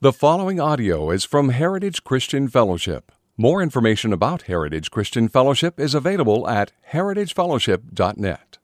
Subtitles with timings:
[0.00, 3.10] The following audio is from Heritage Christian Fellowship.
[3.36, 8.58] More information about Heritage Christian Fellowship is available at heritagefellowship.net.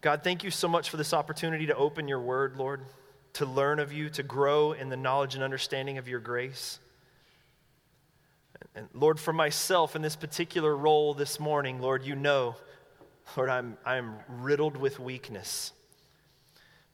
[0.00, 2.86] God, thank you so much for this opportunity to open your word, Lord,
[3.34, 6.78] to learn of you, to grow in the knowledge and understanding of your grace.
[8.74, 12.56] And Lord, for myself in this particular role this morning, Lord, you know
[13.36, 15.72] Lord, I'm, I'm riddled with weakness.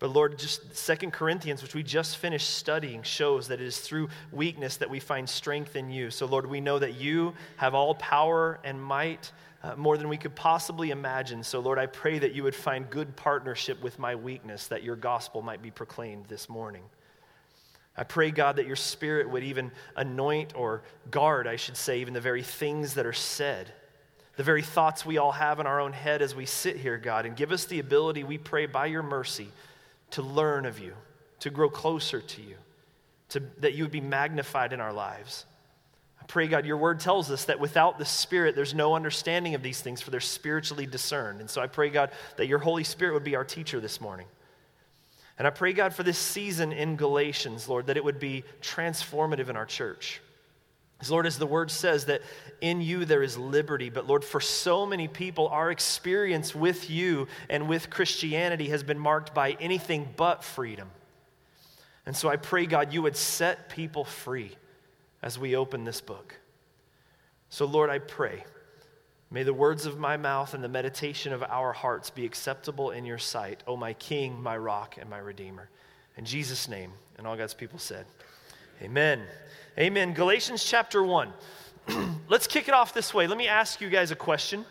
[0.03, 4.09] But Lord, just Second Corinthians, which we just finished studying, shows that it is through
[4.33, 6.11] weakness that we find strength in you.
[6.11, 9.31] So, Lord, we know that you have all power and might
[9.63, 11.45] uh, more than we could possibly imagine.
[11.45, 14.97] So, Lord, I pray that you would find good partnership with my weakness, that your
[14.97, 16.83] gospel might be proclaimed this morning.
[17.97, 22.13] I pray, God, that your spirit would even anoint or guard, I should say, even
[22.13, 23.73] the very things that are said
[24.37, 27.27] the very thoughts we all have in our own head as we sit here, God,
[27.27, 29.49] and give us the ability, we pray, by your mercy,
[30.13, 30.95] to learn of you,
[31.41, 32.57] to grow closer to you,
[33.31, 35.45] to, that you would be magnified in our lives.
[36.21, 39.63] I pray, God, your word tells us that without the Spirit, there's no understanding of
[39.63, 41.41] these things, for they're spiritually discerned.
[41.41, 44.27] And so I pray, God, that your Holy Spirit would be our teacher this morning.
[45.39, 49.49] And I pray, God, for this season in Galatians, Lord, that it would be transformative
[49.49, 50.21] in our church.
[51.11, 52.23] Lord, as the word says, that
[52.61, 53.91] in you there is liberty.
[53.91, 58.99] But Lord, for so many people, our experience with you and with Christianity has been
[58.99, 60.91] marked by anything but freedom.
[62.07, 64.57] And so I pray, God, you would set people free
[65.23, 66.37] as we open this book.
[67.49, 68.45] So, Lord, I pray,
[69.31, 73.05] may the words of my mouth and the meditation of our hearts be acceptable in
[73.05, 75.69] your sight, O my King, my rock, and my Redeemer.
[76.17, 78.07] In Jesus' name, and all God's people said,
[78.81, 79.23] Amen.
[79.79, 80.15] Amen.
[80.15, 81.33] Galatians chapter 1.
[82.29, 83.27] Let's kick it off this way.
[83.27, 84.65] Let me ask you guys a question.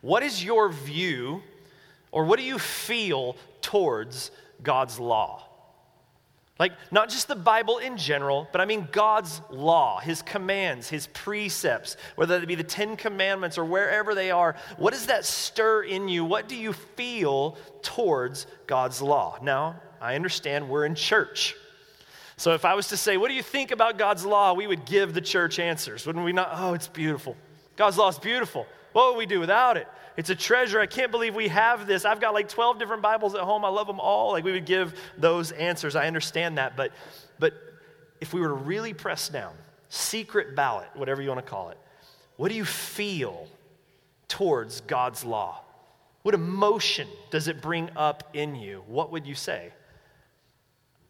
[0.00, 1.42] What is your view,
[2.12, 4.30] or what do you feel towards
[4.62, 5.44] God's law?
[6.58, 11.08] Like, not just the Bible in general, but I mean God's law, His commands, His
[11.08, 14.54] precepts, whether it be the Ten Commandments or wherever they are.
[14.76, 16.24] What does that stir in you?
[16.24, 19.38] What do you feel towards God's law?
[19.42, 21.56] Now, I understand we're in church.
[22.36, 24.54] So if I was to say, What do you think about God's law?
[24.54, 26.50] we would give the church answers, wouldn't we not?
[26.52, 27.36] Oh, it's beautiful.
[27.76, 28.66] God's law is beautiful.
[28.92, 29.88] What would we do without it?
[30.16, 30.80] It's a treasure.
[30.80, 32.04] I can't believe we have this.
[32.04, 33.64] I've got like 12 different Bibles at home.
[33.64, 34.32] I love them all.
[34.32, 35.96] Like we would give those answers.
[35.96, 36.76] I understand that.
[36.76, 36.92] But,
[37.40, 37.54] but
[38.20, 39.52] if we were to really press down,
[39.88, 41.78] secret ballot, whatever you want to call it,
[42.36, 43.48] what do you feel
[44.28, 45.62] towards God's law?
[46.22, 48.84] What emotion does it bring up in you?
[48.86, 49.72] What would you say?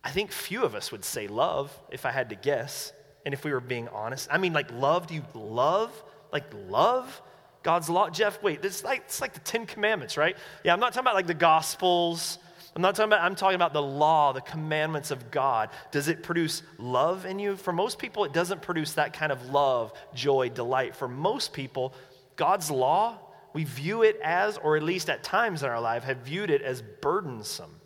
[0.04, 2.92] I think few of us would say love if I had to guess.
[3.24, 5.90] And if we were being honest, I mean, like, love, do you love?
[6.30, 7.22] Like, love
[7.62, 8.10] God's law?
[8.10, 10.36] Jeff, wait, this like, it's like the Ten Commandments, right?
[10.62, 12.38] Yeah, I'm not talking about like the Gospels.
[12.76, 15.70] I'm not talking about, I'm talking about the law, the commandments of God.
[15.90, 17.56] Does it produce love in you?
[17.56, 20.96] For most people, it doesn't produce that kind of love, joy, delight.
[20.96, 21.94] For most people,
[22.36, 23.18] God's law,
[23.54, 26.62] we view it as, or at least at times in our life, have viewed it
[26.62, 27.80] as burdensome,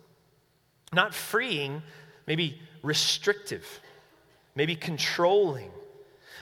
[0.91, 1.83] not freeing,
[2.29, 3.81] maybe restrictive,
[4.55, 5.71] maybe controlling.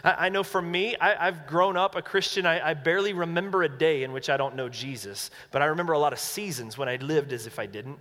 [0.04, 2.46] I, I know for me, I, have grown up a Christian.
[2.46, 5.94] I, I barely remember a day in which I don't know Jesus, but I remember
[5.94, 7.98] a lot of seasons when I lived as if I didn't.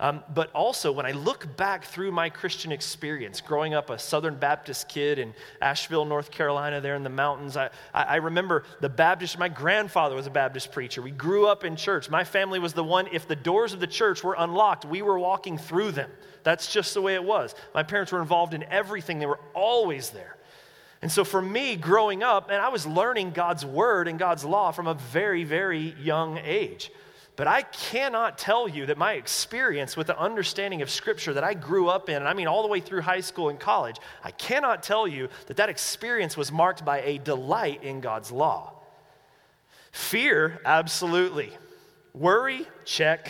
[0.00, 4.34] Um, but also, when I look back through my Christian experience, growing up a Southern
[4.34, 9.38] Baptist kid in Asheville, North Carolina, there in the mountains, I, I remember the Baptist,
[9.38, 11.00] my grandfather was a Baptist preacher.
[11.00, 12.10] We grew up in church.
[12.10, 15.18] My family was the one, if the doors of the church were unlocked, we were
[15.18, 16.10] walking through them.
[16.42, 17.54] That's just the way it was.
[17.72, 20.36] My parents were involved in everything, they were always there.
[21.02, 24.72] And so for me, growing up, and I was learning God's word and God's law
[24.72, 26.90] from a very, very young age.
[27.36, 31.54] But I cannot tell you that my experience with the understanding of Scripture that I
[31.54, 34.30] grew up in, and I mean all the way through high school and college, I
[34.30, 38.72] cannot tell you that that experience was marked by a delight in God's law.
[39.90, 41.50] Fear, absolutely.
[42.14, 43.28] Worry, check.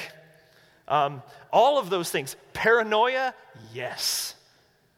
[0.86, 2.36] Um, all of those things.
[2.53, 3.34] Paranoia,
[3.72, 4.34] yes.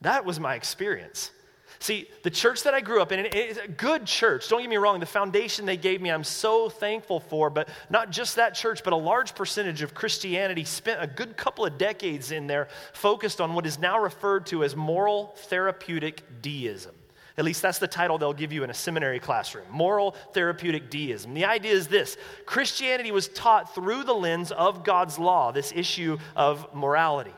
[0.00, 1.30] That was my experience.
[1.78, 4.48] See, the church that I grew up in, it's a good church.
[4.48, 7.50] Don't get me wrong, the foundation they gave me, I'm so thankful for.
[7.50, 11.66] But not just that church, but a large percentage of Christianity spent a good couple
[11.66, 16.94] of decades in there focused on what is now referred to as moral therapeutic deism.
[17.38, 21.34] At least that's the title they'll give you in a seminary classroom moral therapeutic deism.
[21.34, 26.16] The idea is this Christianity was taught through the lens of God's law, this issue
[26.34, 27.34] of morality.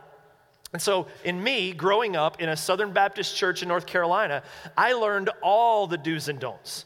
[0.72, 4.42] And so, in me, growing up in a Southern Baptist church in North Carolina,
[4.76, 6.84] I learned all the do's and don'ts.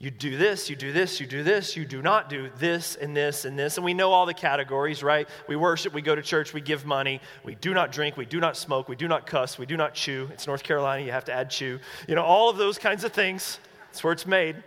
[0.00, 3.16] You do this, you do this, you do this, you do not do this and
[3.16, 3.78] this and this.
[3.78, 5.28] And we know all the categories, right?
[5.48, 8.38] We worship, we go to church, we give money, we do not drink, we do
[8.38, 10.28] not smoke, we do not cuss, we do not chew.
[10.32, 11.80] It's North Carolina, you have to add chew.
[12.06, 13.58] You know, all of those kinds of things.
[13.88, 14.62] That's where it's made.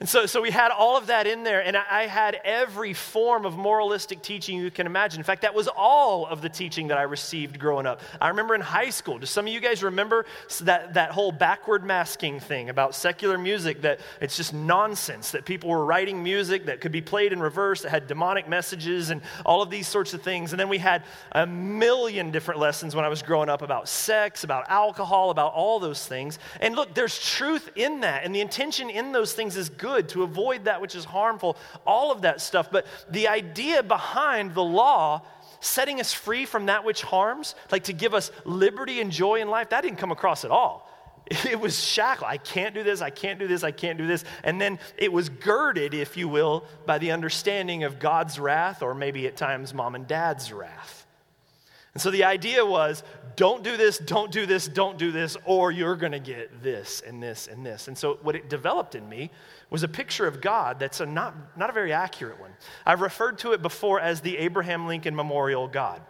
[0.00, 3.44] And so, so we had all of that in there, and I had every form
[3.44, 5.20] of moralistic teaching you can imagine.
[5.20, 8.00] In fact, that was all of the teaching that I received growing up.
[8.18, 10.24] I remember in high school, do some of you guys remember
[10.62, 15.68] that, that whole backward masking thing about secular music that it's just nonsense, that people
[15.68, 19.60] were writing music that could be played in reverse, that had demonic messages, and all
[19.60, 20.54] of these sorts of things.
[20.54, 24.44] And then we had a million different lessons when I was growing up about sex,
[24.44, 26.38] about alcohol, about all those things.
[26.62, 30.08] And look, there's truth in that, and the intention in those things is good good,
[30.10, 31.56] to avoid that which is harmful,
[31.86, 32.70] all of that stuff.
[32.70, 35.22] But the idea behind the law
[35.60, 39.48] setting us free from that which harms, like to give us liberty and joy in
[39.48, 40.86] life, that didn't come across at all.
[41.48, 42.26] It was shackle.
[42.26, 44.24] I can't do this, I can't do this, I can't do this.
[44.42, 48.94] And then it was girded, if you will, by the understanding of God's wrath, or
[48.94, 51.06] maybe at times mom and dad's wrath.
[51.94, 53.02] And so the idea was
[53.36, 57.00] don't do this, don't do this, don't do this, or you're going to get this
[57.00, 57.88] and this and this.
[57.88, 59.30] And so what it developed in me
[59.70, 62.50] was a picture of God that's a not, not a very accurate one.
[62.84, 66.02] I've referred to it before as the Abraham Lincoln Memorial God.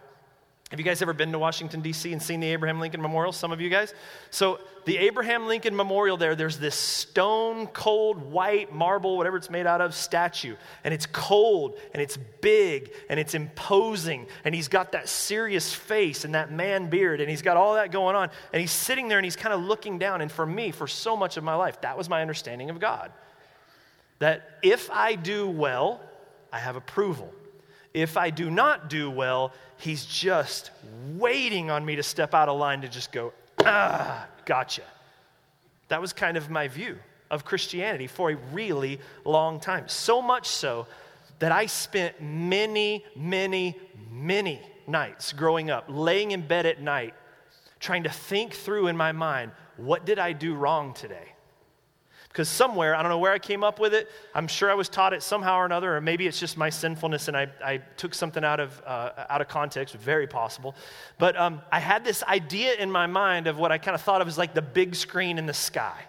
[0.71, 2.13] Have you guys ever been to Washington, D.C.
[2.13, 3.33] and seen the Abraham Lincoln Memorial?
[3.33, 3.93] Some of you guys?
[4.29, 9.67] So, the Abraham Lincoln Memorial there, there's this stone cold white marble, whatever it's made
[9.67, 10.55] out of, statue.
[10.85, 14.27] And it's cold and it's big and it's imposing.
[14.45, 17.91] And he's got that serious face and that man beard and he's got all that
[17.91, 18.29] going on.
[18.53, 20.21] And he's sitting there and he's kind of looking down.
[20.21, 23.11] And for me, for so much of my life, that was my understanding of God.
[24.21, 25.99] That if I do well,
[26.53, 27.33] I have approval.
[27.91, 30.69] If I do not do well, he's just
[31.15, 33.33] waiting on me to step out of line to just go,
[33.65, 34.83] ah, gotcha.
[35.87, 36.99] That was kind of my view
[37.31, 39.87] of Christianity for a really long time.
[39.87, 40.85] So much so
[41.39, 43.75] that I spent many, many,
[44.11, 47.15] many nights growing up, laying in bed at night,
[47.79, 51.33] trying to think through in my mind, what did I do wrong today?
[52.31, 54.87] Because somewhere, I don't know where I came up with it, I'm sure I was
[54.87, 58.13] taught it somehow or another, or maybe it's just my sinfulness and I, I took
[58.13, 60.73] something out of, uh, out of context, very possible.
[61.17, 64.21] But um, I had this idea in my mind of what I kind of thought
[64.21, 65.99] of as like the big screen in the sky.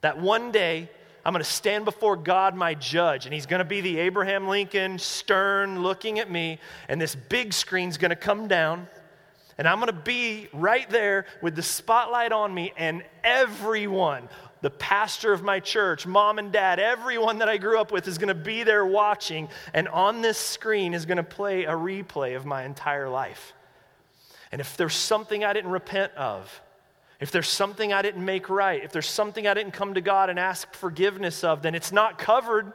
[0.00, 0.88] That one day,
[1.26, 4.48] I'm going to stand before God, my judge, and he's going to be the Abraham
[4.48, 8.86] Lincoln, stern, looking at me, and this big screen's going to come down.
[9.58, 14.28] And I'm going to be right there with the spotlight on me, and everyone,
[14.66, 18.18] the pastor of my church, mom and dad, everyone that I grew up with is
[18.18, 22.34] going to be there watching, and on this screen is going to play a replay
[22.34, 23.52] of my entire life.
[24.50, 26.60] And if there's something I didn't repent of,
[27.20, 30.30] if there's something I didn't make right, if there's something I didn't come to God
[30.30, 32.72] and ask forgiveness of, then it's not covered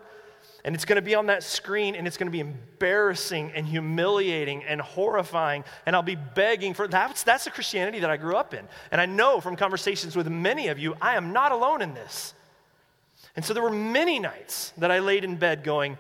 [0.64, 3.66] and it's going to be on that screen and it's going to be embarrassing and
[3.66, 5.64] humiliating and horrifying.
[5.86, 8.68] And I'll be begging for that's, that's the Christianity that I grew up in.
[8.92, 12.34] And I know from conversations with many of you, I am not alone in this.
[13.36, 15.98] And so there were many nights that I laid in bed going,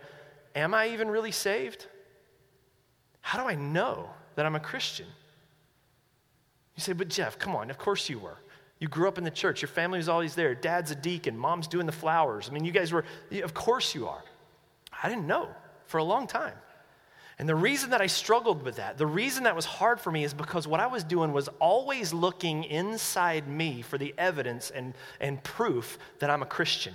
[0.53, 1.87] Am I even really saved?
[3.21, 5.07] How do I know that I'm a Christian?
[6.75, 8.37] You say, But Jeff, come on, of course you were.
[8.79, 9.61] You grew up in the church.
[9.61, 10.55] Your family was always there.
[10.55, 11.37] Dad's a deacon.
[11.37, 12.49] Mom's doing the flowers.
[12.49, 13.05] I mean, you guys were,
[13.43, 14.23] of course you are.
[15.01, 15.49] I didn't know
[15.85, 16.53] for a long time.
[17.39, 20.23] And the reason that I struggled with that, the reason that was hard for me
[20.23, 24.93] is because what I was doing was always looking inside me for the evidence and,
[25.19, 26.93] and proof that I'm a Christian.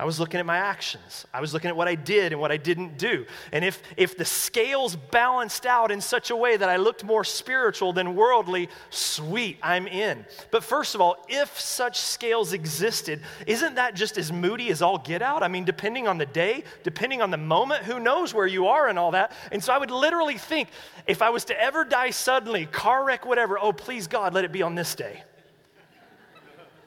[0.00, 1.26] I was looking at my actions.
[1.30, 3.26] I was looking at what I did and what I didn't do.
[3.52, 7.22] And if, if the scales balanced out in such a way that I looked more
[7.22, 10.24] spiritual than worldly, sweet, I'm in.
[10.50, 14.96] But first of all, if such scales existed, isn't that just as moody as all
[14.96, 15.42] get out?
[15.42, 18.88] I mean, depending on the day, depending on the moment, who knows where you are
[18.88, 19.32] and all that.
[19.52, 20.70] And so I would literally think
[21.06, 24.50] if I was to ever die suddenly, car wreck, whatever, oh, please God, let it
[24.50, 25.22] be on this day.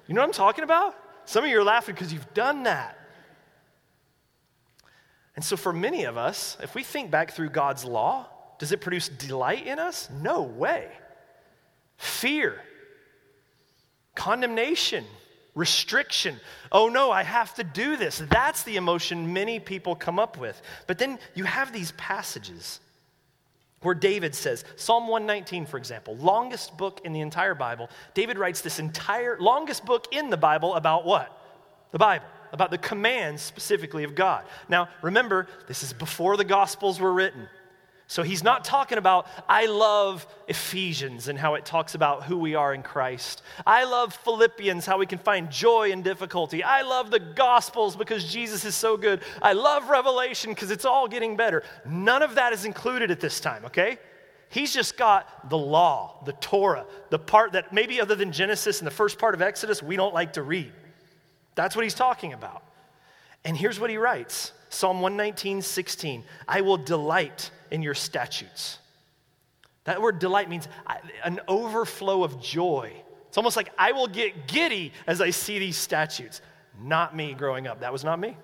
[0.07, 0.95] You know what I'm talking about?
[1.25, 2.97] Some of you are laughing because you've done that.
[5.35, 8.27] And so, for many of us, if we think back through God's law,
[8.59, 10.09] does it produce delight in us?
[10.21, 10.89] No way.
[11.97, 12.61] Fear,
[14.15, 15.05] condemnation,
[15.55, 16.39] restriction.
[16.71, 18.21] Oh no, I have to do this.
[18.29, 20.61] That's the emotion many people come up with.
[20.85, 22.79] But then you have these passages
[23.81, 27.89] where David says, Psalm 119, for example, longest book in the entire Bible.
[28.13, 31.37] David writes this entire, longest book in the Bible about what?
[31.91, 34.45] The Bible about the commands specifically of God.
[34.69, 37.49] Now, remember, this is before the Gospels were written.
[38.05, 42.53] So he's not talking about, I love Ephesians and how it talks about who we
[42.53, 43.41] are in Christ.
[43.65, 46.63] I love Philippians, how we can find joy in difficulty.
[46.63, 49.21] I love the Gospels because Jesus is so good.
[49.41, 51.63] I love Revelation because it's all getting better.
[51.85, 53.97] None of that is included at this time, okay?
[54.49, 58.85] He's just got the law, the Torah, the part that maybe other than Genesis and
[58.85, 60.71] the first part of Exodus, we don't like to read.
[61.55, 62.63] That's what he's talking about.
[63.45, 66.23] And here's what he writes Psalm 119, 16.
[66.47, 68.79] I will delight in your statutes.
[69.85, 70.67] That word delight means
[71.23, 72.93] an overflow of joy.
[73.27, 76.41] It's almost like I will get giddy as I see these statutes.
[76.81, 77.81] Not me growing up.
[77.81, 78.37] That was not me.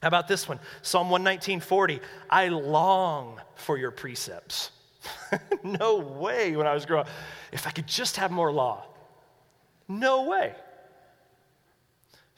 [0.00, 0.58] How about this one?
[0.82, 2.00] Psalm 119, 40.
[2.30, 4.70] I long for your precepts.
[5.62, 7.08] no way when I was growing up.
[7.52, 8.86] If I could just have more law.
[9.88, 10.54] No way.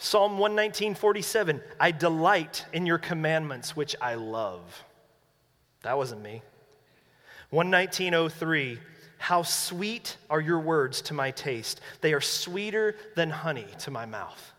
[0.02, 1.61] Psalm 119, 47.
[1.78, 4.85] I delight in your commandments, which I love.
[5.85, 6.42] That wasn't me.
[7.50, 8.80] 11903.
[9.18, 11.80] How sweet are your words to my taste.
[12.00, 14.52] They are sweeter than honey to my mouth.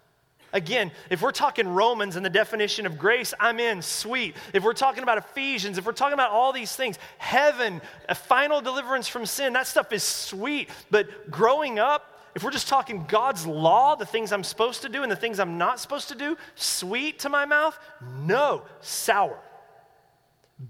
[0.54, 4.38] Again, if we're talking Romans and the definition of grace, I'm in, sweet.
[4.54, 8.62] If we're talking about Ephesians, if we're talking about all these things, heaven, a final
[8.62, 10.70] deliverance from sin, that stuff is sweet.
[10.90, 15.04] But growing up, if we're just talking God's law, the things I'm supposed to do
[15.04, 17.78] and the things I'm not supposed to do, sweet to my mouth?
[18.26, 19.40] No, sour,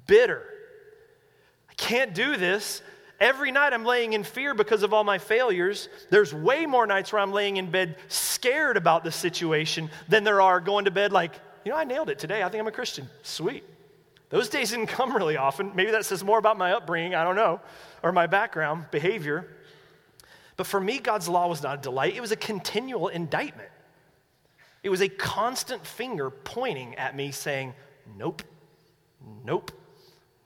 [0.07, 0.43] bitter.
[1.69, 2.81] I can't do this.
[3.19, 5.87] Every night I'm laying in fear because of all my failures.
[6.09, 10.41] There's way more nights where I'm laying in bed scared about the situation than there
[10.41, 12.43] are going to bed like, you know, I nailed it today.
[12.43, 13.07] I think I'm a Christian.
[13.21, 13.63] Sweet.
[14.29, 15.71] Those days didn't come really often.
[15.75, 17.61] Maybe that says more about my upbringing, I don't know,
[18.01, 19.47] or my background, behavior.
[20.55, 23.69] But for me, God's law was not a delight, it was a continual indictment.
[24.83, 27.73] It was a constant finger pointing at me saying,
[28.17, 28.43] Nope,
[29.45, 29.71] nope,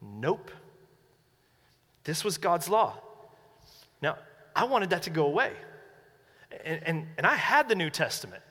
[0.01, 0.51] nope.
[2.03, 3.01] This was God's law.
[4.01, 4.17] Now,
[4.55, 5.51] I wanted that to go away.
[6.63, 8.43] And, and, and I had the New Testament.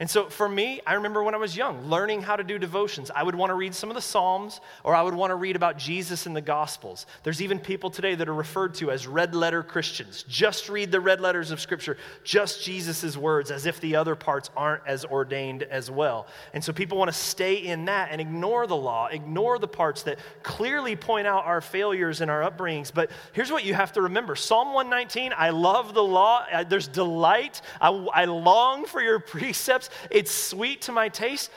[0.00, 3.12] And so for me, I remember when I was young, learning how to do devotions.
[3.14, 5.54] I would want to read some of the Psalms, or I would want to read
[5.54, 7.06] about Jesus in the Gospels.
[7.22, 10.24] There's even people today that are referred to as red letter Christians.
[10.28, 14.50] Just read the red letters of Scripture, just Jesus' words, as if the other parts
[14.56, 16.26] aren't as ordained as well.
[16.54, 20.02] And so people want to stay in that and ignore the law, ignore the parts
[20.02, 22.92] that clearly point out our failures and our upbringings.
[22.92, 26.44] But here's what you have to remember Psalm 119, I love the law.
[26.68, 27.62] There's delight.
[27.80, 31.50] I, I long for your precepts it's sweet to my taste.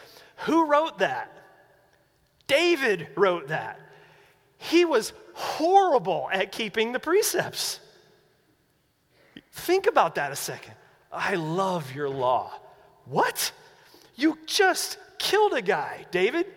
[0.46, 1.32] Who wrote that?
[2.48, 3.80] David wrote that.
[4.58, 7.80] He was horrible at keeping the precepts.
[9.52, 10.74] Think about that a second.
[11.12, 12.52] I love your law.
[13.06, 13.52] What?
[14.16, 16.48] You just killed a guy, David.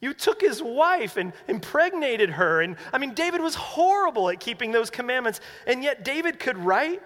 [0.00, 2.60] You took his wife and impregnated her.
[2.60, 5.40] And I mean, David was horrible at keeping those commandments.
[5.66, 7.02] And yet, David could write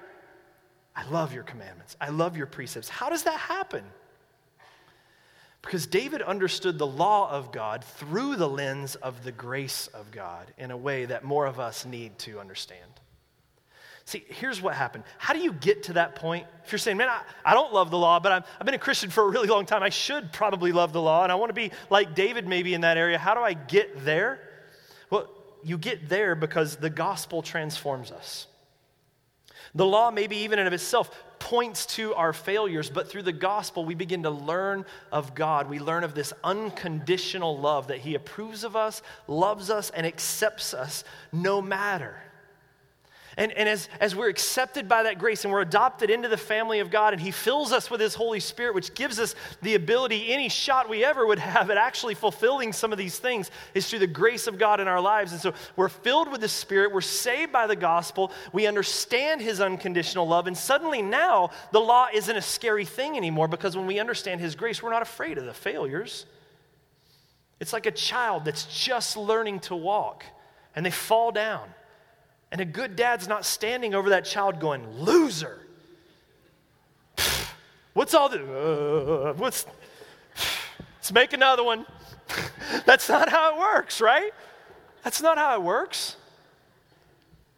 [0.98, 1.96] I love your commandments.
[2.00, 2.88] I love your precepts.
[2.88, 3.84] How does that happen?
[5.62, 10.52] Because David understood the law of God through the lens of the grace of God
[10.58, 12.90] in a way that more of us need to understand.
[14.06, 15.04] See, here's what happened.
[15.18, 16.48] How do you get to that point?
[16.64, 18.78] If you're saying, man, I, I don't love the law, but i have been a
[18.78, 21.50] Christian for a really long time, I should probably love the law, and I want
[21.50, 23.18] to be like David maybe in that area.
[23.18, 24.40] How do I get there?
[25.10, 25.28] Well,
[25.62, 28.48] you get there because the gospel transforms us.
[29.78, 31.08] The law, maybe even in of itself,
[31.38, 35.70] points to our failures, but through the gospel, we begin to learn of God.
[35.70, 40.74] We learn of this unconditional love that He approves of us, loves us, and accepts
[40.74, 42.20] us no matter.
[43.38, 46.80] And, and as, as we're accepted by that grace and we're adopted into the family
[46.80, 50.32] of God, and He fills us with His Holy Spirit, which gives us the ability,
[50.32, 54.00] any shot we ever would have at actually fulfilling some of these things, is through
[54.00, 55.30] the grace of God in our lives.
[55.30, 59.60] And so we're filled with the Spirit, we're saved by the gospel, we understand His
[59.60, 64.00] unconditional love, and suddenly now the law isn't a scary thing anymore because when we
[64.00, 66.26] understand His grace, we're not afraid of the failures.
[67.60, 70.24] It's like a child that's just learning to walk
[70.74, 71.68] and they fall down.
[72.50, 75.66] And a good dad's not standing over that child going, loser.
[77.94, 79.66] What's all the, uh, what's,
[80.96, 81.84] let's make another one.
[82.86, 84.32] That's not how it works, right?
[85.02, 86.16] That's not how it works.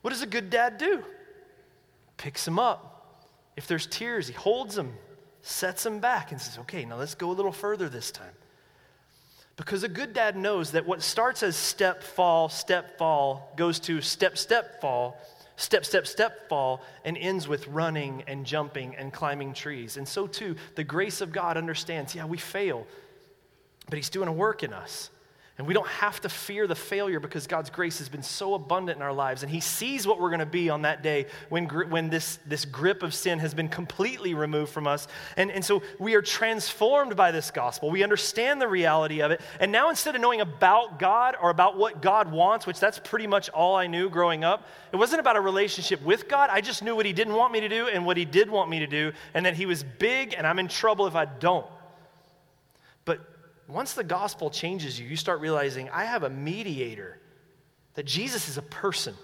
[0.03, 1.05] What does a good dad do?
[2.17, 3.27] Picks him up.
[3.57, 4.95] If there's tears, he holds him,
[5.43, 8.33] sets him back, and says, okay, now let's go a little further this time.
[9.61, 14.01] Because a good dad knows that what starts as step, fall, step, fall goes to
[14.01, 15.21] step, step, fall,
[15.57, 19.99] step, step, step, fall, and ends with running and jumping and climbing trees.
[19.99, 22.87] And so too, the grace of God understands yeah, we fail,
[23.91, 25.11] but He's doing a work in us.
[25.61, 28.97] And we don't have to fear the failure because God's grace has been so abundant
[28.97, 29.43] in our lives.
[29.43, 32.65] And He sees what we're going to be on that day when, when this, this
[32.65, 35.07] grip of sin has been completely removed from us.
[35.37, 37.91] And, and so we are transformed by this gospel.
[37.91, 39.43] We understand the reality of it.
[39.61, 43.27] And now instead of knowing about God or about what God wants, which that's pretty
[43.27, 46.49] much all I knew growing up, it wasn't about a relationship with God.
[46.51, 48.71] I just knew what He didn't want me to do and what He did want
[48.71, 51.67] me to do, and that He was big and I'm in trouble if I don't.
[53.73, 57.19] Once the gospel changes you, you start realizing I have a mediator,
[57.95, 59.15] that Jesus is a person,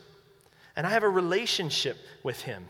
[0.74, 2.68] and I have a relationship with him.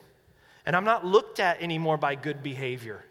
[0.64, 3.04] And I'm not looked at anymore by good behavior.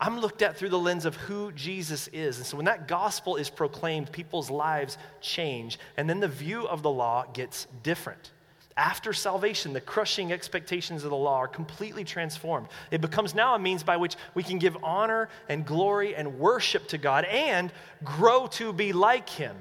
[0.00, 2.38] I'm looked at through the lens of who Jesus is.
[2.38, 6.82] And so when that gospel is proclaimed, people's lives change, and then the view of
[6.82, 8.32] the law gets different.
[8.76, 12.68] After salvation, the crushing expectations of the law are completely transformed.
[12.90, 16.88] It becomes now a means by which we can give honor and glory and worship
[16.88, 17.70] to God and
[18.02, 19.56] grow to be like Him.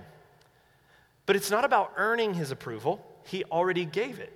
[1.25, 4.32] But it's not about earning His approval, He already gave it.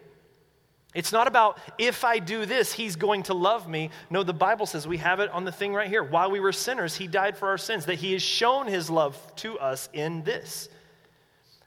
[0.94, 3.92] It's not about if I do this, He's going to love me.
[4.10, 6.04] No, the Bible says we have it on the thing right here.
[6.04, 9.18] While we were sinners, He died for our sins, that He has shown His love
[9.38, 10.68] to us in this.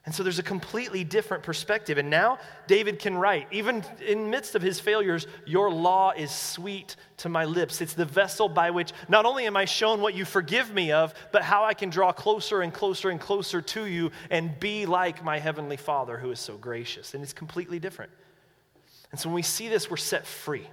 [0.08, 1.98] And so there's a completely different perspective.
[1.98, 6.96] And now David can write, even in midst of his failures, your law is sweet
[7.18, 7.82] to my lips.
[7.82, 11.12] It's the vessel by which not only am I shown what you forgive me of,
[11.30, 15.22] but how I can draw closer and closer and closer to you and be like
[15.22, 17.12] my heavenly Father who is so gracious.
[17.12, 18.10] And it's completely different.
[19.10, 20.66] And so when we see this, we're set free.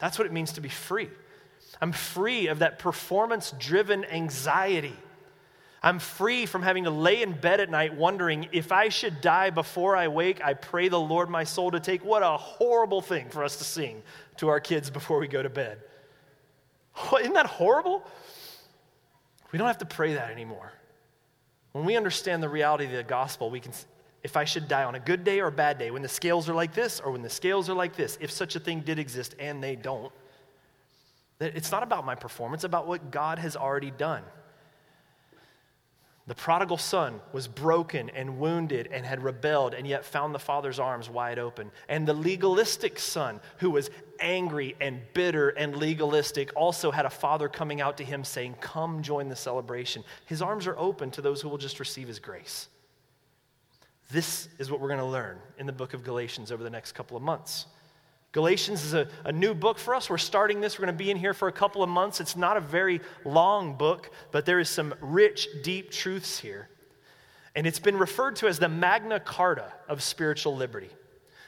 [0.00, 1.10] That's what it means to be free.
[1.80, 4.96] I'm free of that performance driven anxiety
[5.86, 9.50] I'm free from having to lay in bed at night wondering if I should die
[9.50, 12.04] before I wake, I pray the Lord my soul to take.
[12.04, 14.02] What a horrible thing for us to sing
[14.38, 15.78] to our kids before we go to bed.
[17.20, 18.04] Isn't that horrible?
[19.52, 20.72] We don't have to pray that anymore.
[21.70, 23.70] When we understand the reality of the gospel, we can,
[24.24, 26.48] if I should die on a good day or a bad day, when the scales
[26.48, 28.98] are like this or when the scales are like this, if such a thing did
[28.98, 30.10] exist and they don't,
[31.38, 34.24] it's not about my performance, it's about what God has already done.
[36.26, 40.80] The prodigal son was broken and wounded and had rebelled and yet found the father's
[40.80, 41.70] arms wide open.
[41.88, 47.48] And the legalistic son, who was angry and bitter and legalistic, also had a father
[47.48, 50.02] coming out to him saying, Come join the celebration.
[50.24, 52.66] His arms are open to those who will just receive his grace.
[54.10, 56.92] This is what we're going to learn in the book of Galatians over the next
[56.92, 57.66] couple of months.
[58.36, 60.10] Galatians is a, a new book for us.
[60.10, 60.78] We're starting this.
[60.78, 62.20] We're going to be in here for a couple of months.
[62.20, 66.68] It's not a very long book, but there is some rich, deep truths here.
[67.54, 70.90] And it's been referred to as the Magna Carta of spiritual liberty.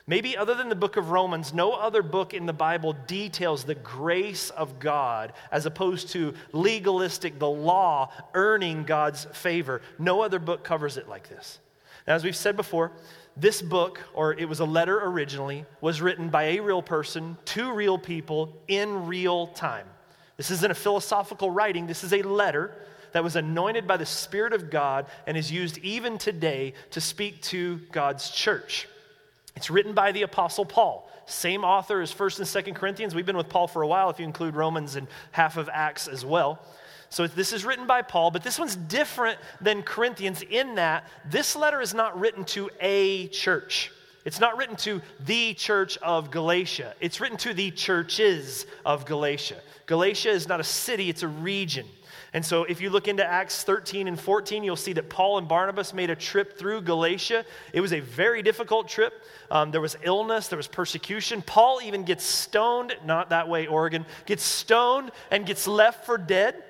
[0.06, 3.74] Maybe other than the book of Romans, no other book in the Bible details the
[3.74, 9.82] grace of God as opposed to legalistic, the law earning God's favor.
[9.98, 11.58] No other book covers it like this.
[12.06, 12.92] Now, as we've said before,
[13.40, 17.72] this book, or it was a letter originally, was written by a real person to
[17.72, 19.86] real people in real time.
[20.36, 22.72] This isn't a philosophical writing, this is a letter
[23.12, 27.40] that was anointed by the Spirit of God and is used even today to speak
[27.42, 28.88] to God's church.
[29.56, 33.14] It's written by the Apostle Paul, same author as 1st and 2nd Corinthians.
[33.14, 36.06] We've been with Paul for a while, if you include Romans and half of Acts
[36.06, 36.60] as well.
[37.10, 41.56] So this is written by Paul, but this one's different than Corinthians in that this
[41.56, 43.90] letter is not written to a church.
[44.24, 46.94] It's not written to the church of Galatia.
[47.00, 49.56] It's written to the churches of Galatia.
[49.86, 51.86] Galatia is not a city, it's a region.
[52.34, 55.48] And so, if you look into Acts 13 and 14, you'll see that Paul and
[55.48, 57.46] Barnabas made a trip through Galatia.
[57.72, 59.24] It was a very difficult trip.
[59.50, 61.40] Um, there was illness, there was persecution.
[61.40, 66.62] Paul even gets stoned, not that way, Oregon, gets stoned and gets left for dead.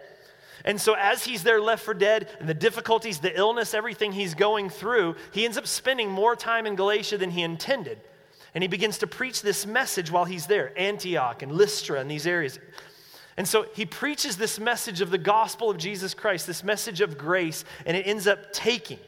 [0.69, 4.35] And so, as he's there left for dead, and the difficulties, the illness, everything he's
[4.35, 7.99] going through, he ends up spending more time in Galatia than he intended.
[8.55, 12.27] And he begins to preach this message while he's there Antioch and Lystra and these
[12.27, 12.59] areas.
[13.39, 17.17] And so he preaches this message of the gospel of Jesus Christ, this message of
[17.17, 18.99] grace, and it ends up taking.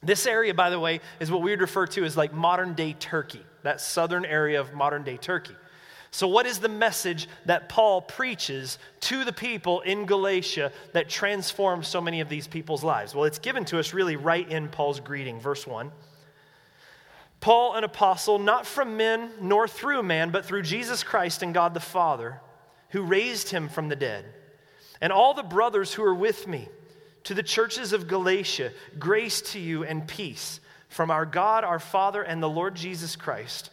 [0.00, 2.92] This area, by the way, is what we would refer to as like modern day
[2.92, 5.56] Turkey, that southern area of modern day Turkey.
[6.10, 11.86] So, what is the message that Paul preaches to the people in Galatia that transforms
[11.86, 13.14] so many of these people's lives?
[13.14, 15.90] Well, it's given to us really right in Paul's greeting, verse 1.
[17.40, 21.74] Paul, an apostle, not from men nor through man, but through Jesus Christ and God
[21.74, 22.40] the Father,
[22.90, 24.24] who raised him from the dead,
[25.00, 26.68] and all the brothers who are with me,
[27.24, 32.22] to the churches of Galatia, grace to you and peace from our God, our Father,
[32.22, 33.70] and the Lord Jesus Christ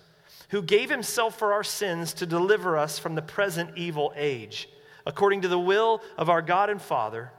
[0.55, 4.69] who gave himself for our sins to deliver us from the present evil age,
[5.05, 7.29] according to the will of our God and Father,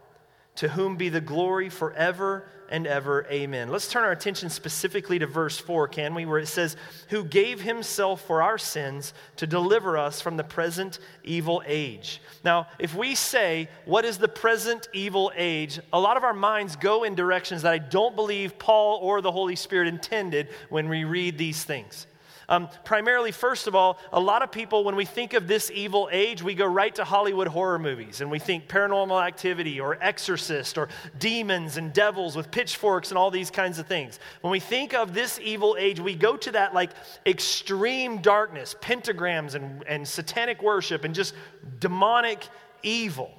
[0.57, 3.26] to whom be the glory forever and ever.
[3.31, 3.70] Amen.
[3.70, 6.26] Let's turn our attention specifically to verse 4, can we?
[6.26, 6.76] Where it says,
[7.09, 12.20] Who gave himself for our sins to deliver us from the present evil age.
[12.44, 15.81] Now, if we say, What is the present evil age?
[15.90, 19.33] a lot of our minds go in directions that I don't believe Paul or the
[19.33, 22.07] Holy Spirit intended when we read these things.
[22.48, 26.09] Um, primarily, first of all, a lot of people, when we think of this evil
[26.12, 30.78] age, we go right to Hollywood horror movies and we think paranormal activity or exorcist
[30.78, 34.20] or demons and devils with pitchforks and all these kinds of things.
[34.42, 36.90] When we think of this evil age, we go to that like
[37.26, 41.35] extreme darkness, pentagrams and, and satanic worship and just
[41.80, 42.46] demonic
[42.82, 43.32] evil.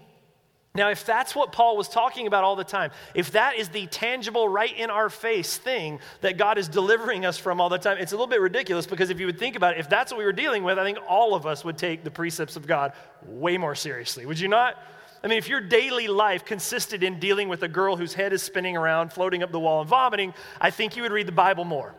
[0.78, 3.88] Now, if that's what Paul was talking about all the time, if that is the
[3.88, 7.98] tangible, right in our face thing that God is delivering us from all the time,
[7.98, 10.20] it's a little bit ridiculous because if you would think about it, if that's what
[10.20, 12.94] we were dealing with, I think all of us would take the precepts of God
[13.26, 14.28] way more seriously.
[14.28, 14.78] Would you not?
[15.24, 18.44] I mean, if your daily life consisted in dealing with a girl whose head is
[18.44, 21.66] spinning around, floating up the wall, and vomiting, I think you would read the Bible
[21.66, 21.96] more.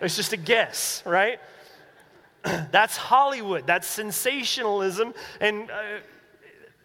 [0.00, 1.38] It's just a guess, right?
[2.42, 3.68] That's Hollywood.
[3.68, 5.14] That's sensationalism.
[5.40, 6.00] And uh,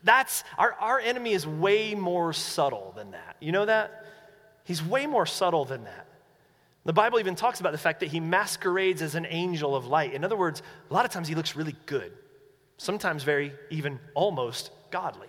[0.03, 3.37] that's our, our enemy is way more subtle than that.
[3.39, 4.05] You know that?
[4.63, 6.05] He's way more subtle than that.
[6.85, 10.13] The Bible even talks about the fact that he masquerades as an angel of light.
[10.13, 12.11] In other words, a lot of times he looks really good,
[12.77, 15.28] sometimes very, even almost godly.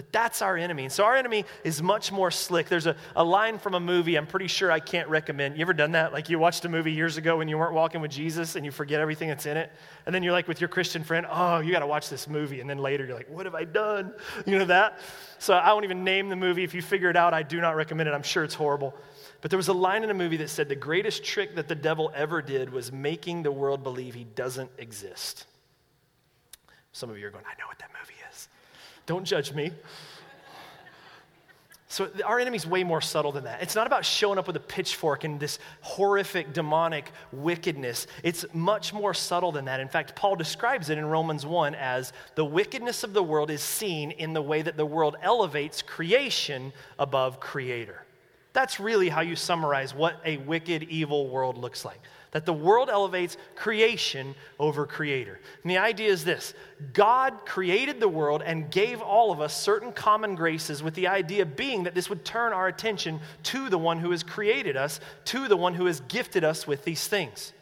[0.00, 0.84] That that's our enemy.
[0.84, 2.70] And so our enemy is much more slick.
[2.70, 5.58] There's a, a line from a movie I'm pretty sure I can't recommend.
[5.58, 6.14] You ever done that?
[6.14, 8.70] Like you watched a movie years ago when you weren't walking with Jesus and you
[8.70, 9.70] forget everything that's in it?
[10.06, 12.62] And then you're like with your Christian friend, oh, you got to watch this movie.
[12.62, 14.14] And then later you're like, what have I done?
[14.46, 15.00] You know that?
[15.38, 16.64] So I won't even name the movie.
[16.64, 18.12] If you figure it out, I do not recommend it.
[18.12, 18.94] I'm sure it's horrible.
[19.42, 21.74] But there was a line in a movie that said the greatest trick that the
[21.74, 25.44] devil ever did was making the world believe he doesn't exist.
[26.92, 28.19] Some of you are going, I know what that movie is.
[29.06, 29.72] Don't judge me.
[31.90, 33.62] So our enemy's way more subtle than that.
[33.62, 38.06] It's not about showing up with a pitchfork and this horrific demonic wickedness.
[38.22, 39.80] It's much more subtle than that.
[39.80, 43.60] In fact, Paul describes it in Romans 1 as the wickedness of the world is
[43.60, 48.06] seen in the way that the world elevates creation above creator.
[48.52, 52.00] That's really how you summarize what a wicked, evil world looks like
[52.32, 55.40] that the world elevates creation over creator.
[55.62, 56.54] And the idea is this
[56.92, 61.44] God created the world and gave all of us certain common graces, with the idea
[61.44, 65.48] being that this would turn our attention to the one who has created us, to
[65.48, 67.52] the one who has gifted us with these things.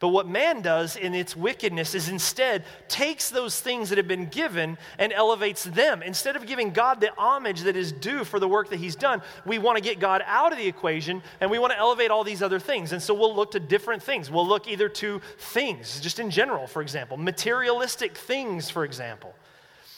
[0.00, 4.26] But what man does in its wickedness is instead takes those things that have been
[4.26, 6.02] given and elevates them.
[6.02, 9.22] Instead of giving God the homage that is due for the work that he's done,
[9.44, 12.22] we want to get God out of the equation and we want to elevate all
[12.22, 12.92] these other things.
[12.92, 14.30] And so we'll look to different things.
[14.30, 19.34] We'll look either to things, just in general, for example, materialistic things, for example.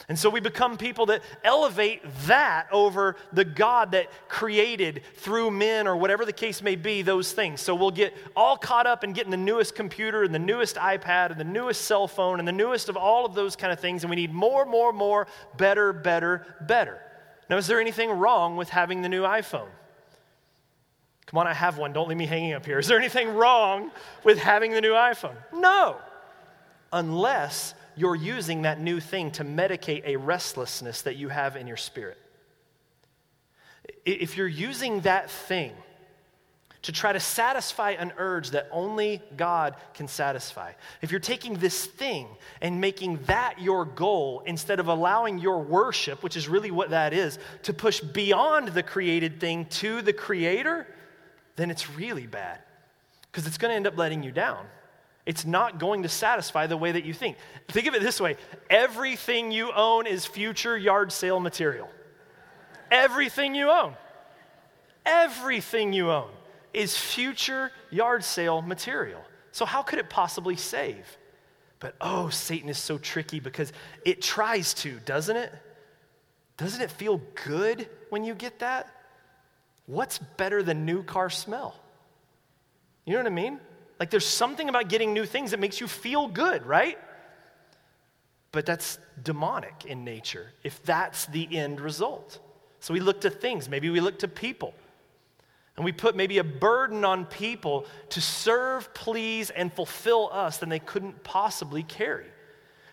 [0.09, 5.87] And so we become people that elevate that over the God that created through men
[5.87, 7.61] or whatever the case may be, those things.
[7.61, 11.31] So we'll get all caught up in getting the newest computer and the newest iPad
[11.31, 14.03] and the newest cell phone and the newest of all of those kind of things.
[14.03, 16.99] And we need more, more, more, better, better, better.
[17.49, 19.67] Now, is there anything wrong with having the new iPhone?
[21.25, 21.93] Come on, I have one.
[21.93, 22.79] Don't leave me hanging up here.
[22.79, 23.91] Is there anything wrong
[24.23, 25.35] with having the new iPhone?
[25.53, 25.97] No.
[26.91, 31.77] Unless you're using that new thing to medicate a restlessness that you have in your
[31.77, 32.17] spirit.
[34.05, 35.71] If you're using that thing
[36.81, 40.71] to try to satisfy an urge that only God can satisfy,
[41.03, 42.25] if you're taking this thing
[42.59, 47.13] and making that your goal instead of allowing your worship, which is really what that
[47.13, 50.87] is, to push beyond the created thing to the creator,
[51.55, 52.57] then it's really bad
[53.31, 54.65] because it's going to end up letting you down.
[55.25, 57.37] It's not going to satisfy the way that you think.
[57.67, 58.37] Think of it this way
[58.69, 61.89] everything you own is future yard sale material.
[62.89, 63.95] Everything you own.
[65.05, 66.29] Everything you own
[66.73, 69.21] is future yard sale material.
[69.51, 71.05] So, how could it possibly save?
[71.79, 73.73] But oh, Satan is so tricky because
[74.05, 75.51] it tries to, doesn't it?
[76.57, 78.87] Doesn't it feel good when you get that?
[79.87, 81.75] What's better than new car smell?
[83.05, 83.59] You know what I mean?
[84.01, 86.97] Like there's something about getting new things that makes you feel good, right?
[88.51, 92.39] But that's demonic in nature if that's the end result.
[92.79, 94.73] So we look to things, maybe we look to people.
[95.75, 100.69] And we put maybe a burden on people to serve, please, and fulfill us than
[100.69, 102.25] they couldn't possibly carry.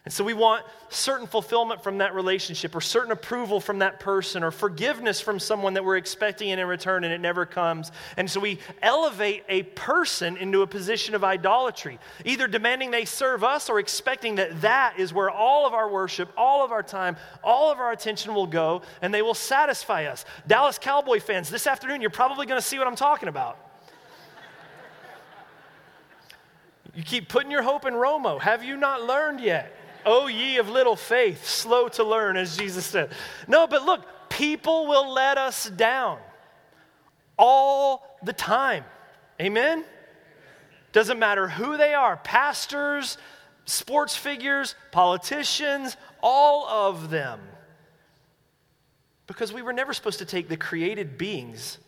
[0.08, 4.42] And so we want certain fulfillment from that relationship, or certain approval from that person,
[4.42, 7.92] or forgiveness from someone that we're expecting in return and it never comes.
[8.16, 13.44] And so we elevate a person into a position of idolatry, either demanding they serve
[13.44, 17.18] us or expecting that that is where all of our worship, all of our time,
[17.44, 20.24] all of our attention will go, and they will satisfy us.
[20.46, 23.58] Dallas Cowboy fans, this afternoon you're probably going to see what I'm talking about.
[26.94, 28.40] You keep putting your hope in Romo.
[28.40, 29.74] Have you not learned yet?
[30.04, 33.10] Oh, ye of little faith, slow to learn, as Jesus said.
[33.46, 36.18] No, but look, people will let us down
[37.38, 38.84] all the time.
[39.40, 39.84] Amen?
[40.92, 43.18] Doesn't matter who they are pastors,
[43.64, 47.40] sports figures, politicians, all of them.
[49.26, 51.78] Because we were never supposed to take the created beings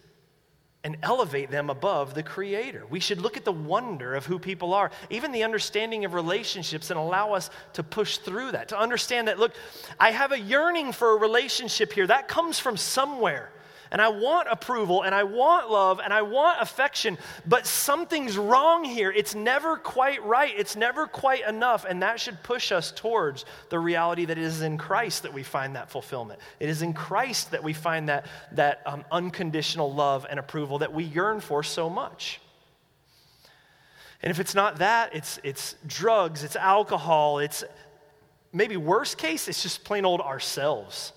[0.82, 2.86] and elevate them above the Creator.
[2.88, 6.90] We should look at the wonder of who people are, even the understanding of relationships,
[6.90, 9.52] and allow us to push through that, to understand that, look,
[9.98, 12.06] I have a yearning for a relationship here.
[12.06, 13.50] That comes from somewhere
[13.92, 18.84] and I want approval and I want love and I want affection, but something's wrong
[18.84, 19.10] here.
[19.10, 20.52] It's never quite right.
[20.56, 21.84] It's never quite enough.
[21.88, 25.42] And that should push us towards the reality that it is in Christ that we
[25.42, 26.40] find that fulfillment.
[26.60, 30.92] It is in Christ that we find that, that um, unconditional love and approval that
[30.92, 32.40] we yearn for so much.
[34.22, 37.64] And if it's not that, it's, it's drugs, it's alcohol, it's
[38.52, 41.12] maybe worst case, it's just plain old ourselves.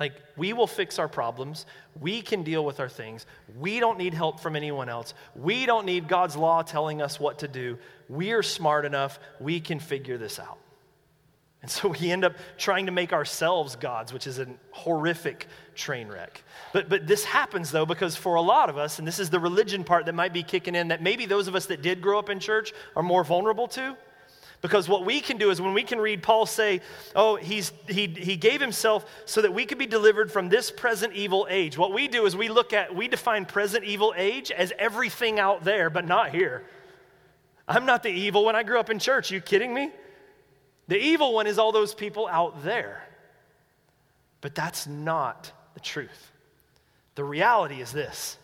[0.00, 1.66] Like, we will fix our problems.
[2.00, 3.26] We can deal with our things.
[3.58, 5.14] We don't need help from anyone else.
[5.36, 7.78] We don't need God's law telling us what to do.
[8.08, 9.18] We are smart enough.
[9.38, 10.58] We can figure this out.
[11.60, 16.08] And so we end up trying to make ourselves gods, which is a horrific train
[16.08, 16.42] wreck.
[16.72, 19.38] But, but this happens, though, because for a lot of us, and this is the
[19.38, 22.18] religion part that might be kicking in, that maybe those of us that did grow
[22.18, 23.96] up in church are more vulnerable to
[24.62, 26.80] because what we can do is when we can read Paul say,
[27.14, 31.14] Oh, he's, he, he gave himself so that we could be delivered from this present
[31.14, 31.76] evil age.
[31.76, 35.64] What we do is we look at, we define present evil age as everything out
[35.64, 36.64] there, but not here.
[37.66, 38.54] I'm not the evil one.
[38.54, 39.32] I grew up in church.
[39.32, 39.90] Are you kidding me?
[40.86, 43.02] The evil one is all those people out there.
[44.40, 46.30] But that's not the truth.
[47.16, 48.38] The reality is this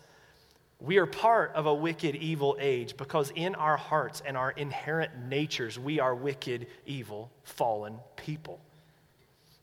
[0.81, 5.11] we are part of a wicked, evil age because in our hearts and our inherent
[5.27, 8.59] natures, we are wicked, evil, fallen people.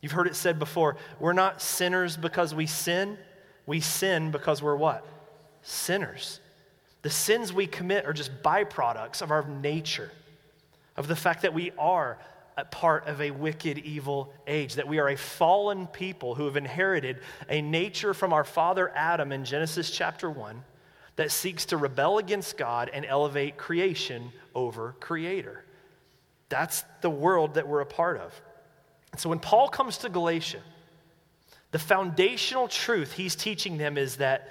[0.02, 3.16] You've heard it said before we're not sinners because we sin,
[3.64, 5.06] we sin because we're what?
[5.62, 6.40] Sinners.
[7.00, 10.10] The sins we commit are just byproducts of our nature,
[10.96, 12.18] of the fact that we are
[12.58, 16.56] a part of a wicked, evil age, that we are a fallen people who have
[16.56, 20.62] inherited a nature from our father Adam in Genesis chapter 1
[21.16, 25.64] that seeks to rebel against God and elevate creation over creator.
[26.48, 28.40] That's the world that we're a part of.
[29.12, 30.60] And so when Paul comes to Galatia,
[31.72, 34.50] the foundational truth he's teaching them is that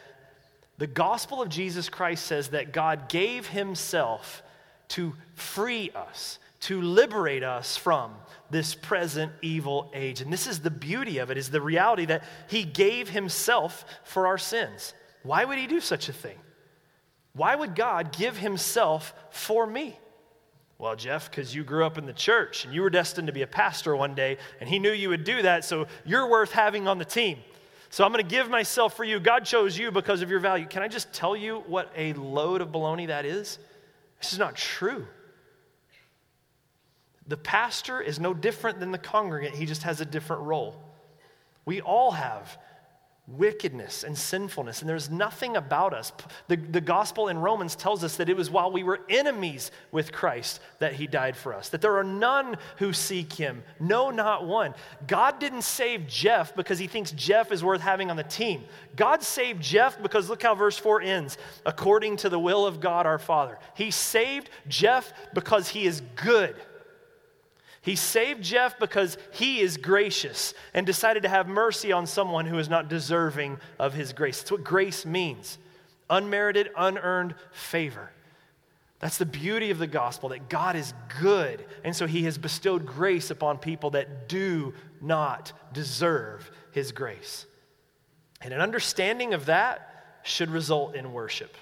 [0.78, 4.43] the gospel of Jesus Christ says that God gave himself
[4.89, 8.13] to free us, to liberate us from
[8.49, 10.21] this present evil age.
[10.21, 14.28] And this is the beauty of it is the reality that he gave himself for
[14.28, 14.93] our sins.
[15.23, 16.38] Why would he do such a thing?
[17.36, 20.00] Why would God give himself for me?
[20.78, 23.43] Well, Jeff, because you grew up in the church and you were destined to be
[23.43, 26.88] a pastor one day, and he knew you would do that, so you're worth having
[26.88, 27.39] on the team.
[27.89, 29.19] So I'm going to give myself for you.
[29.19, 30.65] God chose you because of your value.
[30.65, 33.60] Can I just tell you what a load of baloney that is?
[34.21, 35.08] This is not true.
[37.28, 40.82] The pastor is no different than the congregant, he just has a different role.
[41.65, 42.58] We all have
[43.27, 46.11] wickedness and sinfulness, and there's nothing about us.
[46.47, 50.11] The, the gospel in Romans tells us that it was while we were enemies with
[50.11, 54.45] Christ that he died for us, that there are none who seek him, no, not
[54.45, 54.75] one.
[55.07, 58.63] God didn't save Jeff because he thinks Jeff is worth having on the team.
[58.95, 63.07] God saved Jeff because look how verse 4 ends according to the will of God
[63.07, 63.57] our Father.
[63.73, 66.55] He saved Jeff because he is good.
[67.86, 72.58] He saved Jeff because he is gracious and decided to have mercy on someone who
[72.58, 74.39] is not deserving of his grace.
[74.39, 75.60] That's what grace means
[76.10, 78.12] unmerited, unearned favor.
[79.00, 81.63] That's the beauty of the gospel that God is good.
[81.84, 87.45] And so he has bestowed grace upon people that do not deserve his grace.
[88.41, 91.56] And an understanding of that should result in worship.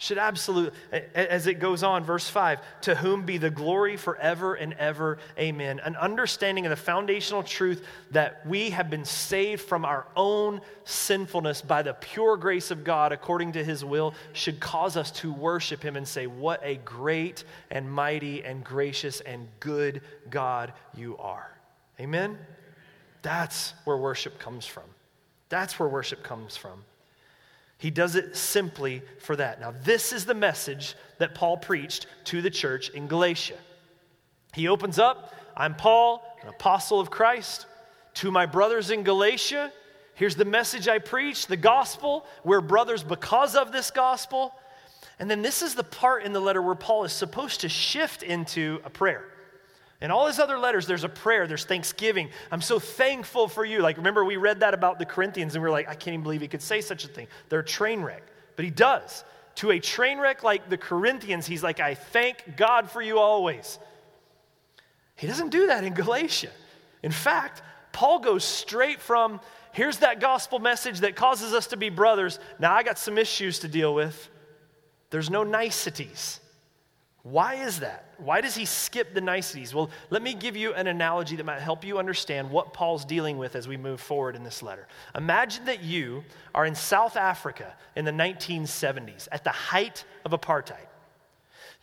[0.00, 0.78] Should absolutely,
[1.12, 5.18] as it goes on, verse 5, to whom be the glory forever and ever.
[5.36, 5.80] Amen.
[5.80, 11.62] An understanding of the foundational truth that we have been saved from our own sinfulness
[11.62, 15.82] by the pure grace of God according to his will should cause us to worship
[15.82, 21.50] him and say, What a great and mighty and gracious and good God you are.
[21.98, 22.38] Amen.
[23.22, 24.84] That's where worship comes from.
[25.48, 26.84] That's where worship comes from.
[27.78, 29.60] He does it simply for that.
[29.60, 33.56] Now, this is the message that Paul preached to the church in Galatia.
[34.52, 37.66] He opens up I'm Paul, an apostle of Christ.
[38.14, 39.72] To my brothers in Galatia,
[40.14, 42.26] here's the message I preach the gospel.
[42.44, 44.54] We're brothers because of this gospel.
[45.18, 48.22] And then this is the part in the letter where Paul is supposed to shift
[48.22, 49.24] into a prayer.
[50.00, 52.28] In all his other letters, there's a prayer, there's thanksgiving.
[52.52, 53.80] I'm so thankful for you.
[53.80, 56.22] Like, remember, we read that about the Corinthians, and we are like, I can't even
[56.22, 57.26] believe he could say such a thing.
[57.48, 58.22] They're a train wreck.
[58.54, 59.24] But he does.
[59.56, 63.80] To a train wreck like the Corinthians, he's like, I thank God for you always.
[65.16, 66.50] He doesn't do that in Galatia.
[67.02, 69.40] In fact, Paul goes straight from,
[69.72, 72.38] here's that gospel message that causes us to be brothers.
[72.60, 74.28] Now I got some issues to deal with.
[75.10, 76.38] There's no niceties.
[77.30, 78.06] Why is that?
[78.16, 79.74] Why does he skip the niceties?
[79.74, 83.36] Well, let me give you an analogy that might help you understand what Paul's dealing
[83.36, 84.88] with as we move forward in this letter.
[85.14, 90.86] Imagine that you are in South Africa in the 1970s at the height of apartheid.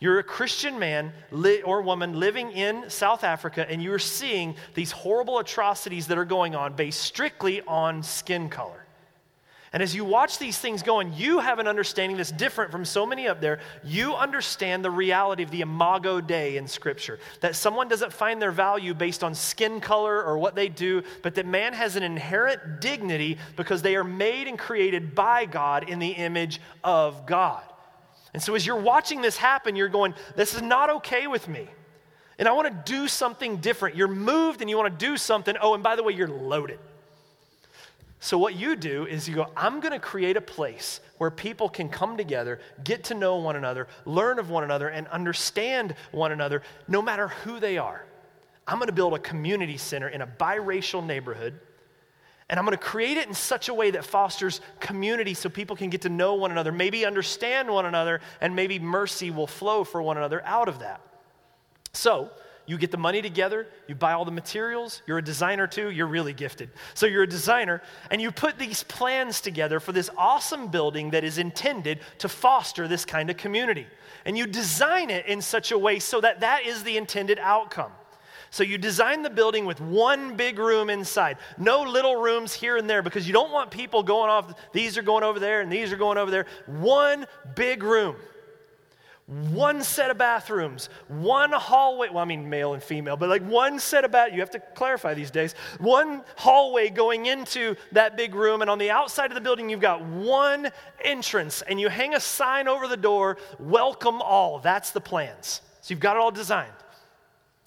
[0.00, 1.12] You're a Christian man
[1.64, 6.54] or woman living in South Africa, and you're seeing these horrible atrocities that are going
[6.56, 8.85] on based strictly on skin color.
[9.76, 12.86] And as you watch these things go and you have an understanding that's different from
[12.86, 13.58] so many up there.
[13.84, 17.18] You understand the reality of the imago Dei in Scripture.
[17.42, 21.34] That someone doesn't find their value based on skin color or what they do, but
[21.34, 25.98] that man has an inherent dignity because they are made and created by God in
[25.98, 27.62] the image of God.
[28.32, 31.68] And so as you're watching this happen, you're going, This is not okay with me.
[32.38, 33.94] And I want to do something different.
[33.94, 35.54] You're moved and you want to do something.
[35.60, 36.78] Oh, and by the way, you're loaded.
[38.18, 41.68] So, what you do is you go, I'm going to create a place where people
[41.68, 46.32] can come together, get to know one another, learn of one another, and understand one
[46.32, 48.04] another, no matter who they are.
[48.66, 51.60] I'm going to build a community center in a biracial neighborhood,
[52.48, 55.76] and I'm going to create it in such a way that fosters community so people
[55.76, 59.84] can get to know one another, maybe understand one another, and maybe mercy will flow
[59.84, 61.00] for one another out of that.
[61.92, 62.30] So,
[62.66, 66.06] you get the money together, you buy all the materials, you're a designer too, you're
[66.06, 66.70] really gifted.
[66.94, 71.22] So you're a designer, and you put these plans together for this awesome building that
[71.22, 73.86] is intended to foster this kind of community.
[74.24, 77.92] And you design it in such a way so that that is the intended outcome.
[78.50, 82.88] So you design the building with one big room inside, no little rooms here and
[82.88, 85.92] there because you don't want people going off, these are going over there and these
[85.92, 86.46] are going over there.
[86.66, 88.16] One big room
[89.26, 92.08] one set of bathrooms, one hallway.
[92.10, 94.32] Well, I mean, male and female, but like one set of bat.
[94.32, 95.54] You have to clarify these days.
[95.78, 99.80] One hallway going into that big room, and on the outside of the building, you've
[99.80, 100.70] got one
[101.02, 105.60] entrance, and you hang a sign over the door, "Welcome all." That's the plans.
[105.80, 106.70] So you've got it all designed,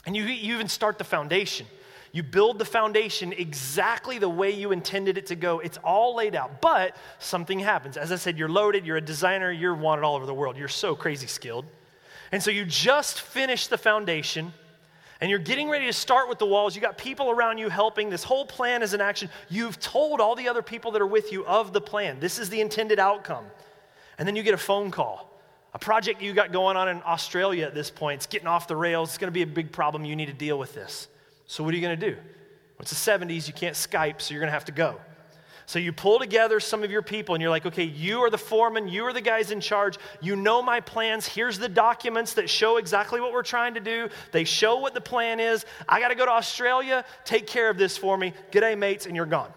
[0.06, 1.68] and you, you even start the foundation.
[2.12, 5.60] You build the foundation exactly the way you intended it to go.
[5.60, 6.62] It's all laid out.
[6.62, 7.98] But something happens.
[7.98, 10.58] As I said, you're loaded, you're a designer, you're wanted all over the world.
[10.58, 11.66] You're so crazy skilled.
[12.32, 14.54] And so you just finished the foundation
[15.22, 16.76] and you're getting ready to start with the walls.
[16.76, 18.10] You got people around you helping.
[18.10, 19.30] This whole plan is in action.
[19.50, 22.20] You've told all the other people that are with you of the plan.
[22.20, 23.46] This is the intended outcome.
[24.18, 25.30] And then you get a phone call.
[25.74, 28.76] A project you got going on in Australia at this point, it's getting off the
[28.76, 29.10] rails.
[29.10, 30.06] It's going to be a big problem.
[30.06, 31.08] You need to deal with this.
[31.50, 32.16] So, what are you going to do?
[32.80, 35.02] It's the 70s, you can't Skype, so you're going to have to go.
[35.66, 38.38] So, you pull together some of your people and you're like, okay, you are the
[38.38, 41.26] foreman, you are the guys in charge, you know my plans.
[41.26, 44.10] Here's the documents that show exactly what we're trying to do.
[44.32, 45.66] They show what the plan is.
[45.88, 48.32] I got to go to Australia, take care of this for me.
[48.52, 49.52] G'day, mates, and you're gone.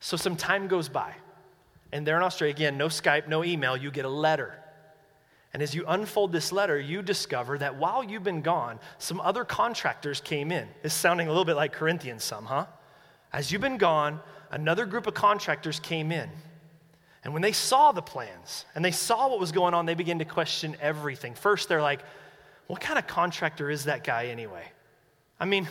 [0.00, 1.14] So, some time goes by,
[1.92, 2.54] and they're in Australia.
[2.54, 4.59] Again, no Skype, no email, you get a letter.
[5.52, 9.44] And as you unfold this letter, you discover that while you've been gone, some other
[9.44, 10.68] contractors came in.
[10.82, 12.66] It's sounding a little bit like Corinthians, some, huh?
[13.32, 16.28] As you've been gone, another group of contractors came in.
[17.24, 20.20] And when they saw the plans and they saw what was going on, they began
[20.20, 21.34] to question everything.
[21.34, 22.00] First, they're like,
[22.66, 24.64] what kind of contractor is that guy anyway?
[25.38, 25.68] I mean,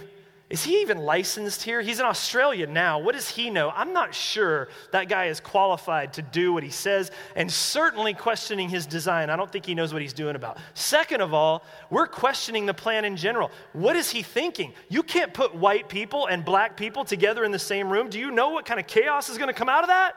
[0.50, 1.80] is he even licensed here?
[1.80, 2.98] He's in Australia now.
[2.98, 3.70] What does he know?
[3.70, 8.68] I'm not sure that guy is qualified to do what he says, and certainly questioning
[8.68, 9.30] his design.
[9.30, 10.58] I don't think he knows what he's doing about.
[10.74, 13.52] Second of all, we're questioning the plan in general.
[13.74, 14.74] What is he thinking?
[14.90, 18.10] You can't put white people and black people together in the same room.
[18.10, 20.16] Do you know what kind of chaos is going to come out of that?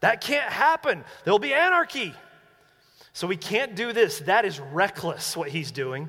[0.00, 1.04] That can't happen.
[1.24, 2.14] There'll be anarchy.
[3.12, 4.20] So we can't do this.
[4.20, 6.08] That is reckless what he's doing.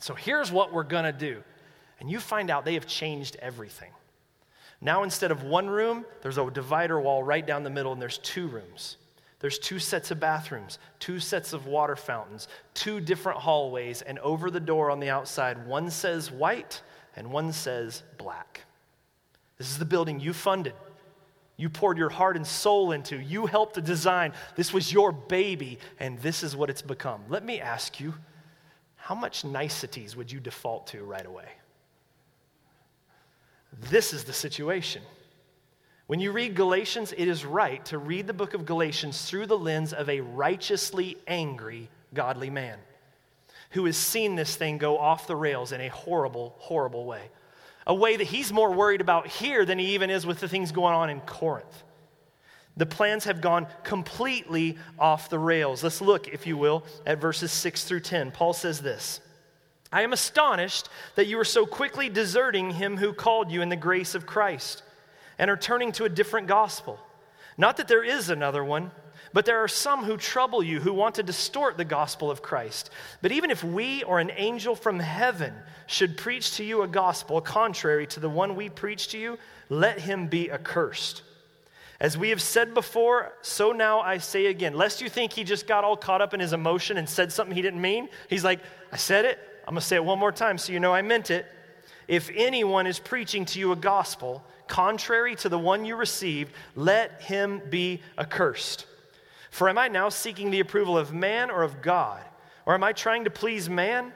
[0.00, 1.44] So here's what we're going to do.
[2.02, 3.92] And you find out they have changed everything.
[4.80, 8.18] Now, instead of one room, there's a divider wall right down the middle, and there's
[8.18, 8.96] two rooms.
[9.38, 14.50] There's two sets of bathrooms, two sets of water fountains, two different hallways, and over
[14.50, 16.82] the door on the outside, one says white
[17.14, 18.62] and one says black.
[19.56, 20.74] This is the building you funded.
[21.56, 23.16] You poured your heart and soul into.
[23.16, 24.32] You helped to design.
[24.56, 27.22] This was your baby, and this is what it's become.
[27.28, 28.12] Let me ask you
[28.96, 31.46] how much niceties would you default to right away?
[33.72, 35.02] This is the situation.
[36.06, 39.58] When you read Galatians, it is right to read the book of Galatians through the
[39.58, 42.78] lens of a righteously angry, godly man
[43.72, 47.30] who has seen this thing go off the rails in a horrible, horrible way.
[47.86, 50.72] A way that he's more worried about here than he even is with the things
[50.72, 51.82] going on in Corinth.
[52.76, 55.82] The plans have gone completely off the rails.
[55.82, 58.30] Let's look, if you will, at verses 6 through 10.
[58.30, 59.20] Paul says this
[59.92, 63.76] I am astonished that you are so quickly deserting him who called you in the
[63.76, 64.82] grace of Christ
[65.38, 66.98] and are turning to a different gospel.
[67.58, 68.90] Not that there is another one,
[69.34, 72.90] but there are some who trouble you, who want to distort the gospel of Christ.
[73.20, 75.54] But even if we or an angel from heaven
[75.86, 79.38] should preach to you a gospel contrary to the one we preach to you,
[79.68, 81.22] let him be accursed.
[82.00, 85.66] As we have said before, so now I say again, lest you think he just
[85.66, 88.08] got all caught up in his emotion and said something he didn't mean.
[88.28, 90.92] He's like, I said it, I'm gonna say it one more time so you know
[90.92, 91.46] I meant it.
[92.08, 97.20] If anyone is preaching to you a gospel contrary to the one you received, let
[97.20, 98.86] him be accursed.
[99.50, 102.22] For am I now seeking the approval of man or of God?
[102.64, 104.12] Or am I trying to please man?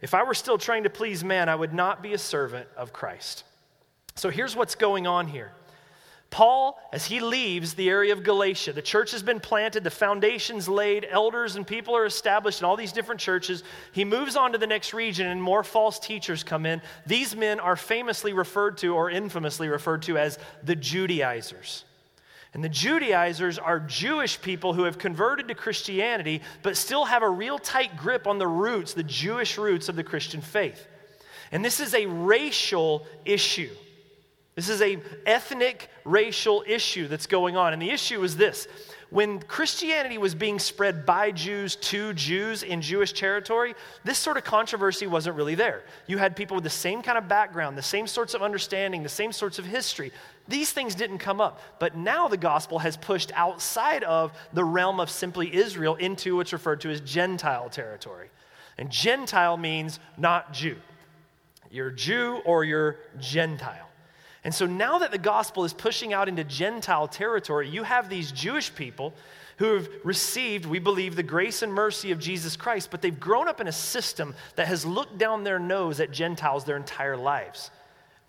[0.00, 2.92] If I were still trying to please man, I would not be a servant of
[2.92, 3.44] Christ.
[4.14, 5.52] So here's what's going on here.
[6.30, 10.68] Paul, as he leaves the area of Galatia, the church has been planted, the foundations
[10.68, 13.64] laid, elders and people are established in all these different churches.
[13.92, 16.82] He moves on to the next region, and more false teachers come in.
[17.06, 21.84] These men are famously referred to, or infamously referred to, as the Judaizers.
[22.52, 27.28] And the Judaizers are Jewish people who have converted to Christianity, but still have a
[27.28, 30.86] real tight grip on the roots, the Jewish roots of the Christian faith.
[31.52, 33.70] And this is a racial issue.
[34.58, 37.72] This is a ethnic racial issue that's going on.
[37.72, 38.66] And the issue is this.
[39.10, 44.42] When Christianity was being spread by Jews to Jews in Jewish territory, this sort of
[44.42, 45.84] controversy wasn't really there.
[46.08, 49.08] You had people with the same kind of background, the same sorts of understanding, the
[49.08, 50.10] same sorts of history.
[50.48, 51.60] These things didn't come up.
[51.78, 56.52] But now the gospel has pushed outside of the realm of simply Israel into what's
[56.52, 58.28] referred to as Gentile territory.
[58.76, 60.78] And Gentile means not Jew.
[61.70, 63.87] You're Jew or you're Gentile.
[64.48, 68.32] And so now that the gospel is pushing out into Gentile territory, you have these
[68.32, 69.12] Jewish people
[69.58, 73.46] who have received, we believe, the grace and mercy of Jesus Christ, but they've grown
[73.46, 77.70] up in a system that has looked down their nose at Gentiles their entire lives.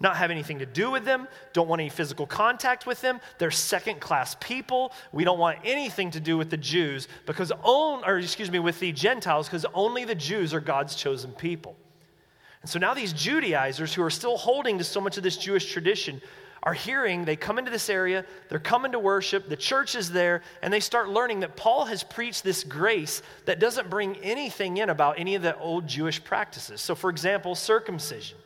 [0.01, 3.21] Not have anything to do with them, don't want any physical contact with them.
[3.37, 4.91] They're second class people.
[5.13, 8.81] We don't want anything to do with the Jews because, on, or excuse me, with
[8.81, 11.77] the Gentiles because only the Jews are God's chosen people.
[12.61, 15.71] And so now these Judaizers who are still holding to so much of this Jewish
[15.71, 16.21] tradition
[16.63, 20.41] are hearing, they come into this area, they're coming to worship, the church is there,
[20.61, 24.89] and they start learning that Paul has preached this grace that doesn't bring anything in
[24.89, 26.81] about any of the old Jewish practices.
[26.81, 28.37] So, for example, circumcision.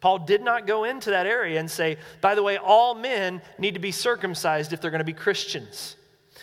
[0.00, 3.74] Paul did not go into that area and say, by the way, all men need
[3.74, 5.96] to be circumcised if they're going to be Christians.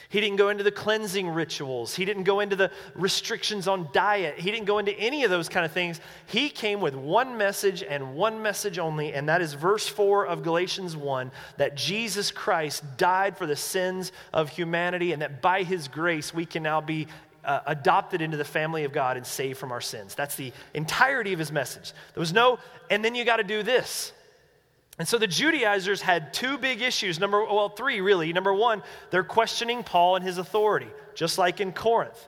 [0.10, 1.96] He didn't go into the cleansing rituals.
[1.96, 4.40] He didn't go into the restrictions on diet.
[4.40, 6.00] He didn't go into any of those kind of things.
[6.28, 10.44] He came with one message and one message only, and that is verse 4 of
[10.44, 15.88] Galatians 1 that Jesus Christ died for the sins of humanity, and that by his
[15.88, 17.08] grace we can now be
[17.44, 20.16] uh, adopted into the family of God and saved from our sins.
[20.16, 21.94] That's the entirety of his message.
[22.14, 24.12] There was no, and then you got to do this.
[24.98, 27.20] And so the Judaizers had two big issues.
[27.20, 28.32] Number, well, three really.
[28.32, 32.28] Number one, they're questioning Paul and his authority, just like in Corinth.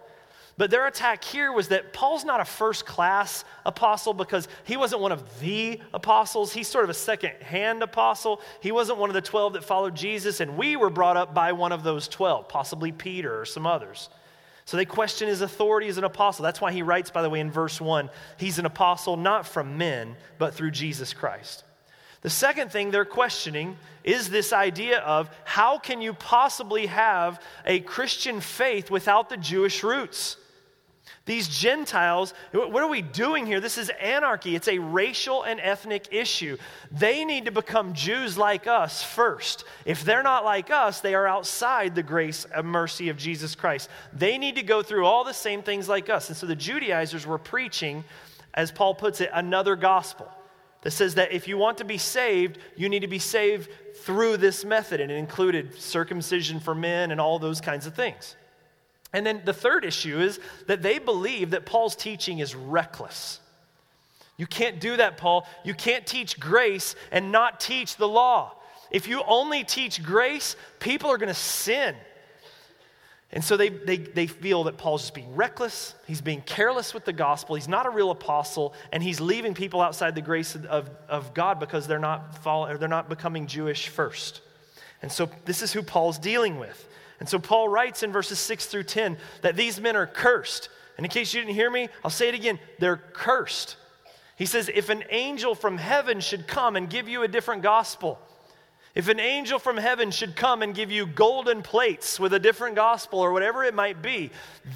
[0.58, 5.02] But their attack here was that Paul's not a first class apostle because he wasn't
[5.02, 6.52] one of the apostles.
[6.52, 8.42] He's sort of a second hand apostle.
[8.60, 11.52] He wasn't one of the 12 that followed Jesus, and we were brought up by
[11.52, 14.10] one of those 12, possibly Peter or some others.
[14.66, 16.44] So they question his authority as an apostle.
[16.44, 19.78] That's why he writes, by the way, in verse 1 he's an apostle not from
[19.78, 21.64] men, but through Jesus Christ.
[22.22, 27.80] The second thing they're questioning is this idea of how can you possibly have a
[27.82, 30.38] Christian faith without the Jewish roots?
[31.26, 33.60] These Gentiles, what are we doing here?
[33.60, 34.56] This is anarchy.
[34.56, 36.58] It's a racial and ethnic issue.
[36.90, 39.66] They need to become Jews like us first.
[39.84, 43.90] If they're not like us, they are outside the grace and mercy of Jesus Christ.
[44.14, 46.30] They need to go through all the same things like us.
[46.30, 48.06] And so the Judaizers were preaching,
[48.54, 50.32] as Paul puts it, another gospel
[50.82, 54.38] that says that if you want to be saved, you need to be saved through
[54.38, 55.02] this method.
[55.02, 58.36] And it included circumcision for men and all those kinds of things.
[59.14, 63.40] And then the third issue is that they believe that Paul's teaching is reckless.
[64.38, 65.48] You can't do that, Paul.
[65.64, 68.54] You can't teach grace and not teach the law.
[68.92, 71.96] If you only teach grace, people are going to sin.
[73.32, 77.04] And so they, they, they feel that Paul's just being reckless, he's being careless with
[77.04, 80.90] the gospel, he's not a real apostle, and he's leaving people outside the grace of,
[81.10, 84.42] of God because they're not, follow, they're not becoming Jewish first.
[85.02, 86.88] And so this is who Paul's dealing with.
[87.20, 90.70] And so Paul writes in verses 6 through 10 that these men are cursed.
[90.96, 93.76] And in case you didn't hear me, I'll say it again they're cursed.
[94.38, 98.20] He says, if an angel from heaven should come and give you a different gospel,
[98.98, 102.76] if an angel from heaven should come and give you golden plates with a different
[102.76, 104.32] gospel or whatever it might be,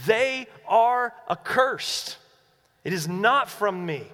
[0.05, 2.17] they are accursed.
[2.83, 4.05] It is not from me.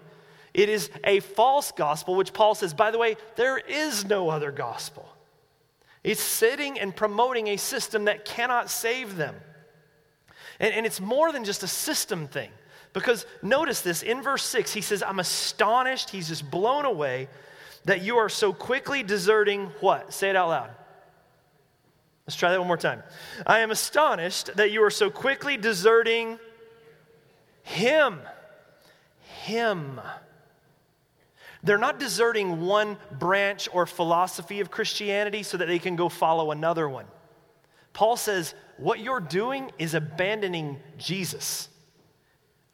[0.54, 4.50] It is a false gospel, which Paul says, by the way, there is no other
[4.50, 5.06] gospel.
[6.06, 9.36] It's sitting and promoting a system that cannot save them.
[10.62, 12.52] And, and it's more than just a system thing.
[12.94, 17.28] Because notice this in verse 6, he says, I'm astonished, he's just blown away
[17.88, 20.14] that you are so quickly deserting what?
[20.14, 20.70] Say it out loud.
[22.28, 23.02] Let's try that one more time.
[23.46, 26.38] I am astonished that you are so quickly deserting
[27.64, 28.20] him.
[29.44, 30.02] Him.
[31.64, 36.52] They're not deserting one branch or philosophy of Christianity so that they can go follow
[36.52, 37.06] another one.
[37.94, 41.70] Paul says, What you're doing is abandoning Jesus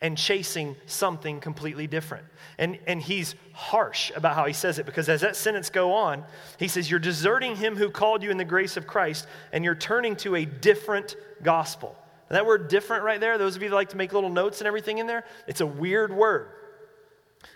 [0.03, 2.25] and chasing something completely different.
[2.59, 6.25] And, and he's harsh about how he says it because as that sentence go on,
[6.59, 9.73] he says, You're deserting him who called you in the grace of Christ and you're
[9.73, 11.95] turning to a different gospel.
[12.29, 14.67] that word different right there, those of you that like to make little notes and
[14.67, 16.49] everything in there, it's a weird word.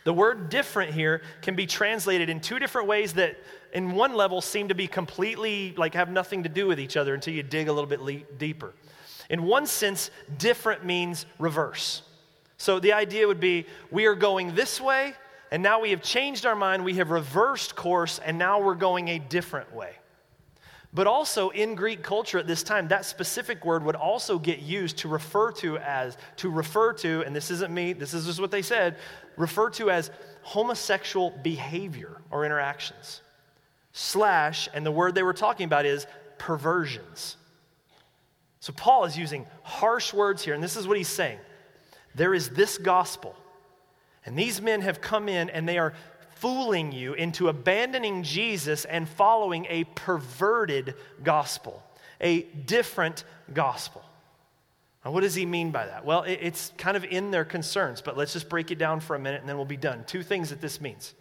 [0.05, 3.37] The word different here can be translated in two different ways that,
[3.73, 7.13] in one level, seem to be completely like have nothing to do with each other
[7.13, 8.73] until you dig a little bit le- deeper.
[9.29, 12.03] In one sense, different means reverse.
[12.57, 15.13] So the idea would be we are going this way,
[15.51, 19.07] and now we have changed our mind, we have reversed course, and now we're going
[19.09, 19.93] a different way.
[20.93, 24.97] But also in Greek culture at this time, that specific word would also get used
[24.99, 28.51] to refer to as, to refer to, and this isn't me, this is just what
[28.51, 28.97] they said,
[29.35, 30.09] refer to as
[30.41, 33.21] homosexual behavior or interactions.
[33.91, 37.35] Slash, and the word they were talking about is perversions.
[38.59, 41.39] So Paul is using harsh words here, and this is what he's saying.
[42.17, 43.35] There is this gospel,
[44.25, 45.93] and these men have come in and they are
[46.35, 51.83] fooling you into abandoning Jesus and following a perverted gospel,
[52.19, 54.03] a different gospel.
[55.05, 56.05] Now, what does he mean by that?
[56.05, 59.19] Well, it's kind of in their concerns, but let's just break it down for a
[59.19, 60.03] minute and then we'll be done.
[60.05, 61.13] Two things that this means.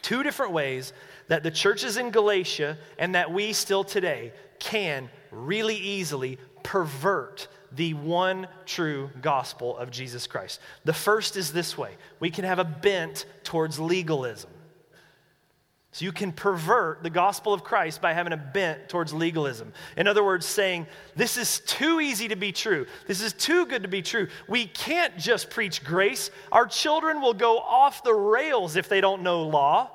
[0.00, 0.94] Two different ways
[1.28, 7.94] that the churches in Galatia and that we still today can really easily pervert the
[7.94, 10.60] one true gospel of Jesus Christ.
[10.84, 14.50] The first is this way we can have a bent towards legalism.
[15.92, 19.72] So you can pervert the gospel of Christ by having a bent towards legalism.
[19.96, 22.86] In other words, saying, this is too easy to be true.
[23.06, 24.28] This is too good to be true.
[24.48, 26.30] We can't just preach grace.
[26.52, 29.90] Our children will go off the rails if they don't know law.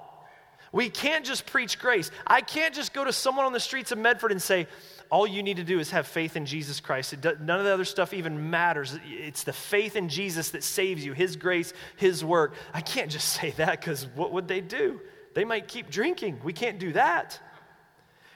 [0.74, 2.10] We can't just preach grace.
[2.26, 4.68] I can't just go to someone on the streets of Medford and say,
[5.14, 7.22] all you need to do is have faith in Jesus Christ.
[7.22, 8.98] Does, none of the other stuff even matters.
[9.06, 12.56] It's the faith in Jesus that saves you, His grace, His work.
[12.74, 15.00] I can't just say that because what would they do?
[15.36, 16.40] They might keep drinking.
[16.44, 17.40] We can't do that.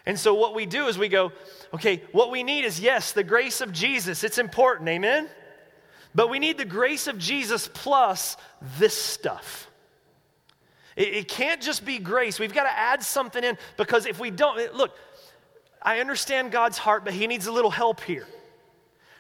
[0.06, 1.32] And so what we do is we go,
[1.74, 4.24] okay, what we need is, yes, the grace of Jesus.
[4.24, 5.30] It's important, amen?
[6.14, 8.38] But we need the grace of Jesus plus
[8.78, 9.68] this stuff.
[10.96, 12.38] It, it can't just be grace.
[12.38, 14.96] We've got to add something in because if we don't, look,
[15.82, 18.28] I understand God's heart, but he needs a little help here.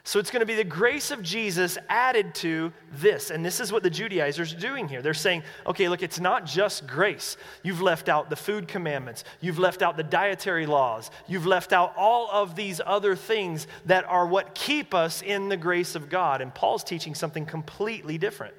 [0.08, 3.30] So it's going to be the grace of Jesus added to this.
[3.30, 5.02] And this is what the Judaizers are doing here.
[5.02, 7.36] They're saying, okay, look, it's not just grace.
[7.62, 11.94] You've left out the food commandments, you've left out the dietary laws, you've left out
[11.98, 16.40] all of these other things that are what keep us in the grace of God.
[16.40, 18.54] And Paul's teaching something completely different.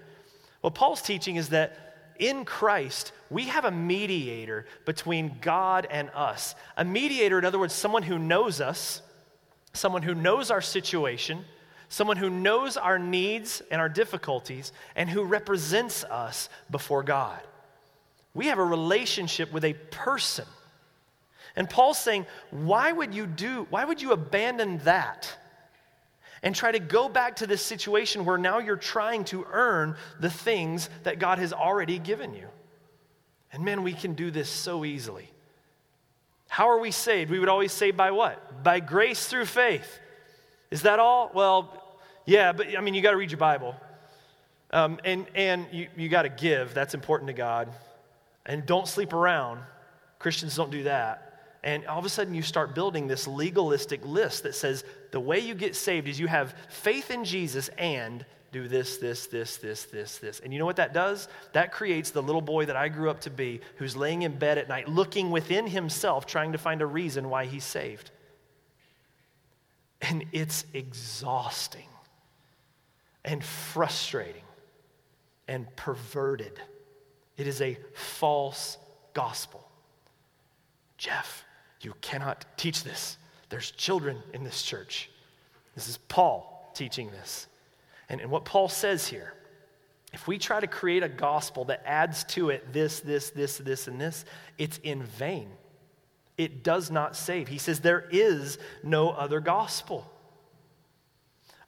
[0.61, 1.88] What Paul's teaching is that
[2.19, 6.55] in Christ, we have a mediator between God and us.
[6.77, 9.03] A mediator, in other words, someone who knows us,
[9.73, 11.45] someone who knows our situation,
[11.89, 17.41] someone who knows our needs and our difficulties, and who represents us before God.
[18.35, 20.45] We have a relationship with a person.
[21.57, 25.35] And Paul's saying, why would you do, why would you abandon that?
[26.43, 30.31] And try to go back to this situation where now you're trying to earn the
[30.31, 32.47] things that God has already given you.
[33.53, 35.31] And man, we can do this so easily.
[36.49, 37.31] How are we saved?
[37.31, 38.63] We would always say by what?
[38.63, 39.99] By grace through faith.
[40.71, 41.31] Is that all?
[41.35, 43.75] Well, yeah, but I mean, you got to read your Bible.
[44.71, 46.75] Um, and and you, you got to give.
[46.75, 47.69] That's important to God.
[48.45, 49.61] And don't sleep around.
[50.19, 51.28] Christians don't do that.
[51.63, 55.41] And all of a sudden, you start building this legalistic list that says the way
[55.41, 59.85] you get saved is you have faith in Jesus and do this, this, this, this,
[59.85, 60.41] this, this.
[60.41, 61.29] And you know what that does?
[61.53, 64.57] That creates the little boy that I grew up to be who's laying in bed
[64.57, 68.11] at night looking within himself, trying to find a reason why he's saved.
[70.01, 71.89] And it's exhausting
[73.25, 74.45] and frustrating
[75.47, 76.59] and perverted.
[77.37, 78.79] It is a false
[79.13, 79.69] gospel.
[80.97, 81.45] Jeff,
[81.81, 83.17] you cannot teach this.
[83.49, 85.11] There's children in this church.
[85.75, 87.47] This is Paul teaching this.
[88.09, 89.35] And, and what Paul says here
[90.13, 93.89] if we try to create a gospel that adds to it this, this, this, this,
[93.89, 94.25] and this,
[94.57, 95.49] it's in vain.
[96.39, 97.49] It does not save.
[97.49, 100.11] He says there is no other gospel.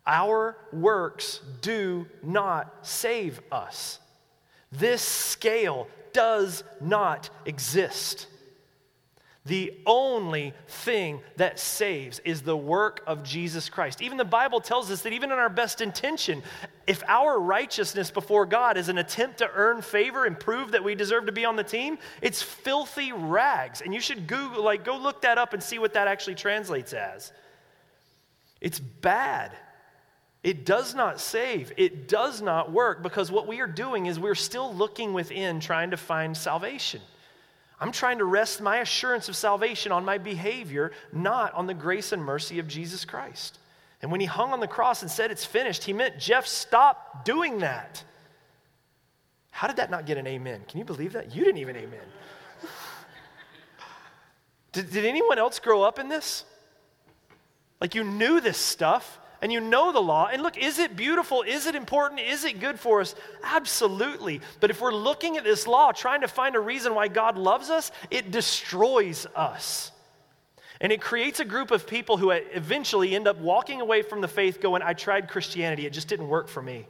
[0.06, 3.98] Our works do not save us.
[4.72, 8.26] This scale does not exist.
[9.46, 14.02] The only thing that saves is the work of Jesus Christ.
[14.02, 16.42] Even the Bible tells us that even in our best intention,
[16.86, 20.94] if our righteousness before God is an attempt to earn favor and prove that we
[20.94, 23.80] deserve to be on the team, it's filthy rags.
[23.80, 26.92] And you should Google, like, go look that up and see what that actually translates
[26.92, 27.32] as.
[28.60, 29.52] It's bad.
[30.42, 31.72] It does not save.
[31.78, 35.92] It does not work because what we are doing is we're still looking within trying
[35.92, 37.00] to find salvation.
[37.80, 42.12] I'm trying to rest my assurance of salvation on my behavior, not on the grace
[42.12, 43.58] and mercy of Jesus Christ.
[44.02, 47.24] And when he hung on the cross and said it's finished, he meant, Jeff, stop
[47.24, 48.04] doing that.
[49.50, 50.62] How did that not get an amen?
[50.68, 51.34] Can you believe that?
[51.34, 52.00] You didn't even amen.
[54.72, 56.44] did, did anyone else grow up in this?
[57.80, 60.28] Like you knew this stuff and you know the law.
[60.30, 61.42] And look, is it beautiful?
[61.42, 62.20] Is it important?
[62.20, 63.14] Is it good for us?
[63.42, 64.40] Absolutely.
[64.60, 67.70] But if we're looking at this law, trying to find a reason why God loves
[67.70, 69.92] us, it destroys us.
[70.80, 74.28] And it creates a group of people who eventually end up walking away from the
[74.28, 76.86] faith going, I tried Christianity, it just didn't work for me.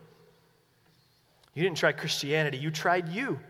[1.54, 3.40] You didn't try Christianity, you tried you.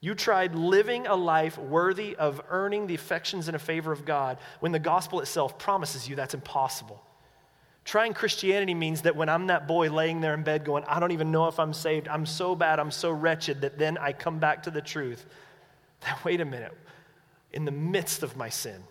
[0.00, 4.38] You tried living a life worthy of earning the affections and a favor of God
[4.60, 7.02] when the gospel itself promises you that's impossible.
[7.84, 11.12] Trying Christianity means that when I'm that boy laying there in bed going, I don't
[11.12, 14.38] even know if I'm saved, I'm so bad, I'm so wretched, that then I come
[14.38, 15.24] back to the truth
[16.00, 16.72] that, wait a minute,
[17.52, 18.82] in the midst of my sin,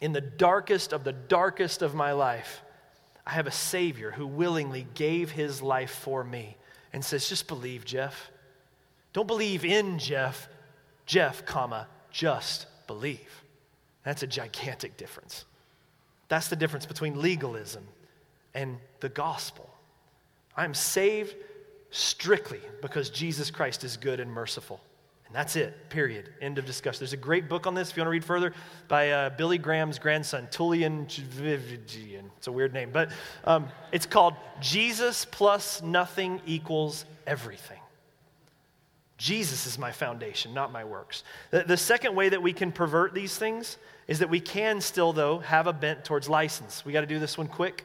[0.00, 2.62] in the darkest of the darkest of my life,
[3.26, 6.56] I have a Savior who willingly gave his life for me
[6.92, 8.30] and says, just believe, Jeff.
[9.12, 10.48] Don't believe in Jeff,
[11.06, 13.42] Jeff, comma, just believe.
[14.04, 15.44] That's a gigantic difference.
[16.28, 17.86] That's the difference between legalism
[18.56, 19.70] and the gospel.
[20.56, 21.36] I'm saved
[21.90, 24.80] strictly because Jesus Christ is good and merciful.
[25.26, 26.30] And that's it, period.
[26.40, 27.00] End of discussion.
[27.00, 28.54] There's a great book on this, if you want to read further,
[28.88, 31.06] by uh, Billy Graham's grandson, Tullian.
[32.38, 33.10] It's a weird name, but
[33.44, 37.80] um, it's called Jesus plus Nothing Equals Everything.
[39.18, 41.24] Jesus is my foundation, not my works.
[41.50, 45.12] The, the second way that we can pervert these things is that we can still,
[45.12, 46.84] though, have a bent towards license.
[46.84, 47.84] We got to do this one quick.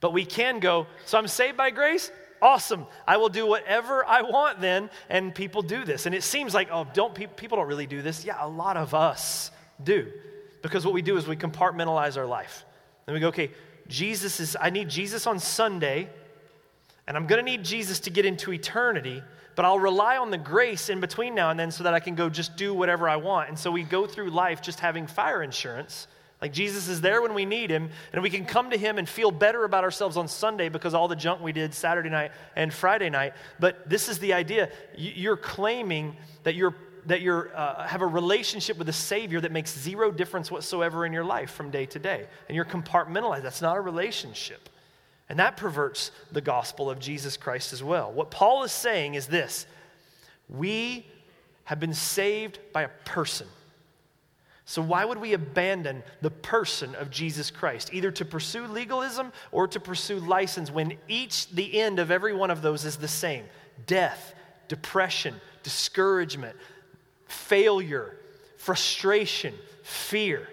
[0.00, 2.10] But we can go, so I'm saved by grace?
[2.42, 2.86] Awesome.
[3.06, 4.90] I will do whatever I want then.
[5.08, 6.06] And people do this.
[6.06, 8.24] And it seems like, oh, don't pe- people don't really do this.
[8.24, 9.50] Yeah, a lot of us
[9.82, 10.12] do.
[10.62, 12.64] Because what we do is we compartmentalize our life.
[13.06, 13.50] And we go, okay,
[13.88, 16.08] Jesus is, I need Jesus on Sunday,
[17.06, 19.22] and I'm going to need Jesus to get into eternity,
[19.54, 22.14] but I'll rely on the grace in between now and then so that I can
[22.14, 23.48] go just do whatever I want.
[23.48, 26.08] And so we go through life just having fire insurance
[26.40, 29.08] like Jesus is there when we need him, and we can come to him and
[29.08, 32.72] feel better about ourselves on Sunday because all the junk we did Saturday night and
[32.72, 33.32] Friday night.
[33.58, 36.74] But this is the idea you're claiming that you're
[37.06, 41.12] that you uh, have a relationship with a Savior that makes zero difference whatsoever in
[41.12, 42.26] your life from day to day.
[42.48, 43.42] And you're compartmentalized.
[43.42, 44.68] That's not a relationship.
[45.28, 48.12] And that perverts the gospel of Jesus Christ as well.
[48.12, 49.66] What Paul is saying is this
[50.48, 51.06] we
[51.64, 53.46] have been saved by a person
[54.68, 59.68] So, why would we abandon the person of Jesus Christ, either to pursue legalism or
[59.68, 63.44] to pursue license, when each, the end of every one of those is the same
[63.86, 64.34] death,
[64.66, 66.56] depression, discouragement,
[67.26, 68.16] failure,
[68.56, 69.54] frustration,
[69.84, 70.48] fear?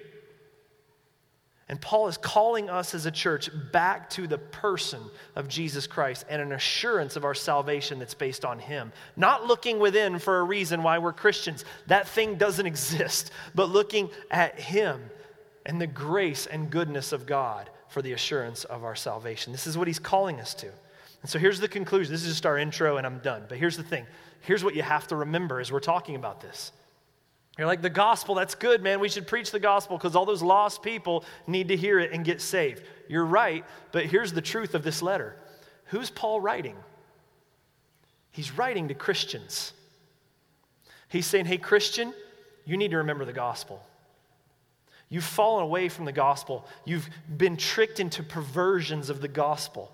[1.74, 5.00] And Paul is calling us as a church back to the person
[5.36, 8.92] of Jesus Christ and an assurance of our salvation that's based on Him.
[9.16, 14.12] Not looking within for a reason why we're Christians, that thing doesn't exist, but looking
[14.30, 15.02] at Him
[15.66, 19.52] and the grace and goodness of God for the assurance of our salvation.
[19.52, 20.68] This is what He's calling us to.
[21.24, 22.14] And so here's the conclusion.
[22.14, 23.46] This is just our intro, and I'm done.
[23.50, 24.06] But here's the thing
[24.42, 26.72] here's what you have to remember as we're talking about this
[27.58, 29.00] you're like, the gospel, that's good, man.
[29.00, 32.26] We should preach the gospel because all those lost people need to hear it and
[32.26, 32.84] get saved.
[33.08, 35.36] You're right, but here's the truth of this letter
[35.86, 36.76] Who's Paul writing?
[38.32, 39.74] He's writing to Christians.
[41.08, 42.12] He's saying, hey, Christian,
[42.66, 43.86] you need to remember the gospel.
[45.10, 49.92] You've fallen away from the gospel, you've been tricked into perversions of the gospel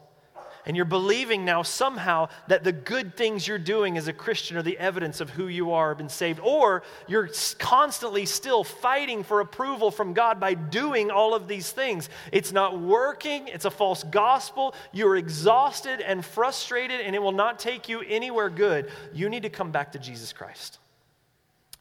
[0.69, 4.61] and you're believing now somehow that the good things you're doing as a Christian are
[4.61, 9.89] the evidence of who you are, been saved, or you're constantly still fighting for approval
[9.89, 12.07] from God by doing all of these things.
[12.31, 14.75] It's not working, it's a false gospel.
[14.91, 18.91] You're exhausted and frustrated, and it will not take you anywhere good.
[19.11, 20.77] You need to come back to Jesus Christ.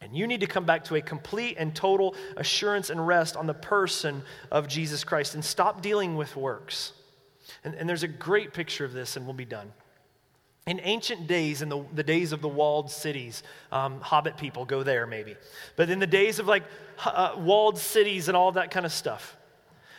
[0.01, 3.47] And you need to come back to a complete and total assurance and rest on
[3.47, 6.95] the person of Jesus Christ and stop dealing with works.
[7.65, 9.73] And, and there's a great picture of this, and we'll be done.
[10.67, 13.43] In ancient days, in the, the days of the walled cities,
[13.73, 15.37] um, hobbit people go there maybe.
[15.77, 16.65] But in the days of like
[17.05, 19.37] uh, walled cities and all that kind of stuff,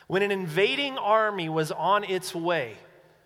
[0.07, 2.77] when an invading army was on its way,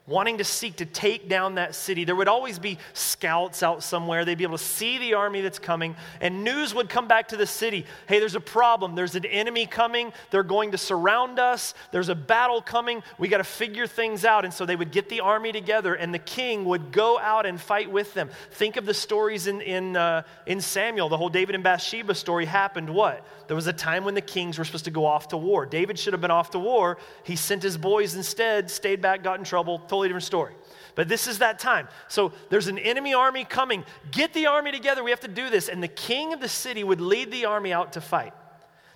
[0.06, 2.04] wanting to seek to take down that city.
[2.04, 4.26] There would always be scouts out somewhere.
[4.26, 7.38] They'd be able to see the army that's coming, and news would come back to
[7.38, 8.96] the city hey, there's a problem.
[8.96, 10.14] There's an enemy coming.
[10.32, 11.74] They're going to surround us.
[11.92, 13.04] There's a battle coming.
[13.18, 14.46] We got to figure things out.
[14.46, 17.60] And so they would get the army together, and the king would go out and
[17.60, 18.30] fight with them.
[18.52, 21.10] Think of the stories in, in, uh, in Samuel.
[21.10, 23.26] The whole David and Bathsheba story happened what?
[23.48, 25.66] There was a time when the kings were supposed to go off to war.
[25.66, 26.98] David should have been off to war.
[27.24, 30.54] He sent his boys instead, stayed back, got in trouble totally different story.
[30.96, 31.88] But this is that time.
[32.08, 33.84] So there's an enemy army coming.
[34.12, 35.04] Get the army together.
[35.04, 35.70] We have to do this.
[35.70, 38.34] And the king of the city would lead the army out to fight.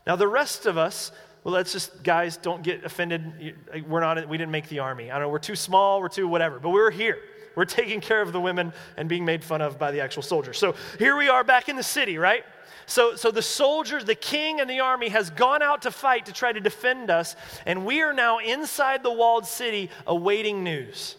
[0.08, 1.12] Now, the rest of us,
[1.44, 3.56] well, let's just, guys, don't get offended.
[3.88, 5.12] We're not, we didn't make the army.
[5.12, 7.20] I don't know, we're too small, we're too whatever, but we're here.
[7.58, 10.60] We're taking care of the women and being made fun of by the actual soldiers.
[10.60, 12.44] So here we are back in the city, right?
[12.86, 16.34] So, so the soldiers, the king, and the army has gone out to fight to
[16.34, 17.36] try to defend us,
[17.66, 21.16] and we are now inside the walled city awaiting news.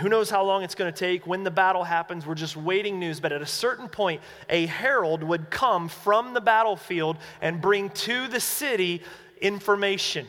[0.00, 1.26] Who knows how long it's going to take?
[1.26, 3.18] When the battle happens, we're just waiting news.
[3.18, 8.28] But at a certain point, a herald would come from the battlefield and bring to
[8.28, 9.02] the city
[9.40, 10.26] information.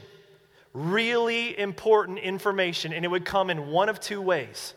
[0.74, 2.94] Really important information.
[2.94, 4.74] And it would come in one of two ways.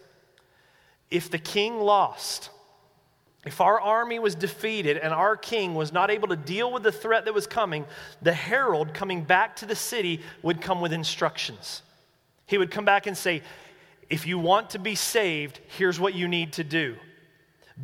[1.10, 2.50] If the king lost,
[3.46, 6.92] if our army was defeated and our king was not able to deal with the
[6.92, 7.86] threat that was coming,
[8.20, 11.82] the herald coming back to the city would come with instructions.
[12.46, 13.42] He would come back and say,
[14.10, 16.96] If you want to be saved, here's what you need to do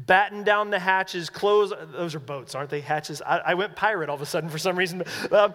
[0.05, 2.81] batten down the hatches, close, those are boats, aren't they?
[2.81, 3.23] Hatches.
[3.23, 5.03] I, I went pirate all of a sudden for some reason.
[5.33, 5.55] Um,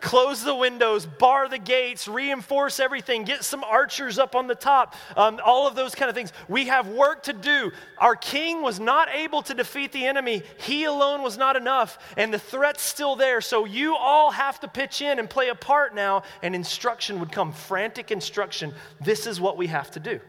[0.00, 4.94] close the windows, bar the gates, reinforce everything, get some archers up on the top,
[5.16, 6.32] um, all of those kind of things.
[6.48, 7.72] We have work to do.
[7.98, 12.32] Our king was not able to defeat the enemy, he alone was not enough, and
[12.32, 13.40] the threat's still there.
[13.40, 17.32] So you all have to pitch in and play a part now, and instruction would
[17.32, 18.72] come frantic instruction.
[19.00, 20.20] This is what we have to do.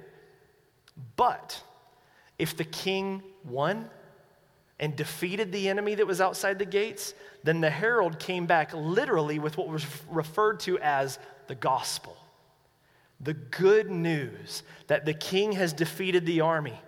[1.15, 1.61] But
[2.37, 3.89] if the king won
[4.79, 7.13] and defeated the enemy that was outside the gates,
[7.43, 11.17] then the herald came back literally with what was referred to as
[11.47, 12.17] the gospel.
[13.21, 16.79] The good news that the king has defeated the army.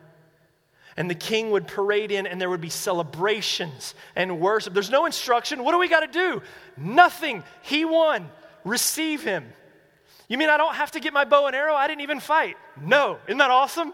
[0.97, 4.73] And the king would parade in, and there would be celebrations and worship.
[4.73, 5.63] There's no instruction.
[5.63, 6.41] What do we got to do?
[6.75, 7.43] Nothing.
[7.61, 8.29] He won.
[8.65, 9.45] Receive him.
[10.27, 11.75] You mean I don't have to get my bow and arrow?
[11.75, 12.57] I didn't even fight.
[12.81, 13.19] No.
[13.27, 13.93] Isn't that awesome?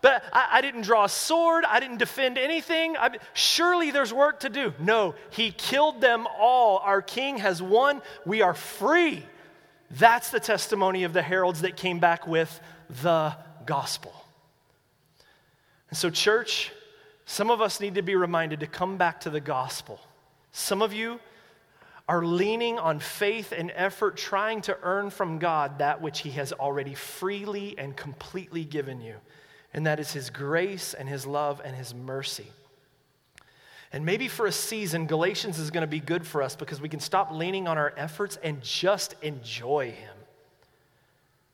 [0.00, 1.64] But I, I didn't draw a sword.
[1.64, 2.96] I didn't defend anything.
[2.96, 4.72] I, surely there's work to do.
[4.78, 6.78] No, he killed them all.
[6.78, 8.02] Our king has won.
[8.24, 9.24] We are free.
[9.90, 12.60] That's the testimony of the heralds that came back with
[13.02, 13.36] the
[13.66, 14.14] gospel.
[15.90, 16.72] And so, church,
[17.26, 20.00] some of us need to be reminded to come back to the gospel.
[20.52, 21.20] Some of you
[22.08, 26.52] are leaning on faith and effort, trying to earn from God that which He has
[26.52, 29.16] already freely and completely given you
[29.74, 32.46] and that is His grace and His love and His mercy.
[33.92, 36.88] And maybe for a season, Galatians is going to be good for us because we
[36.88, 40.14] can stop leaning on our efforts and just enjoy Him.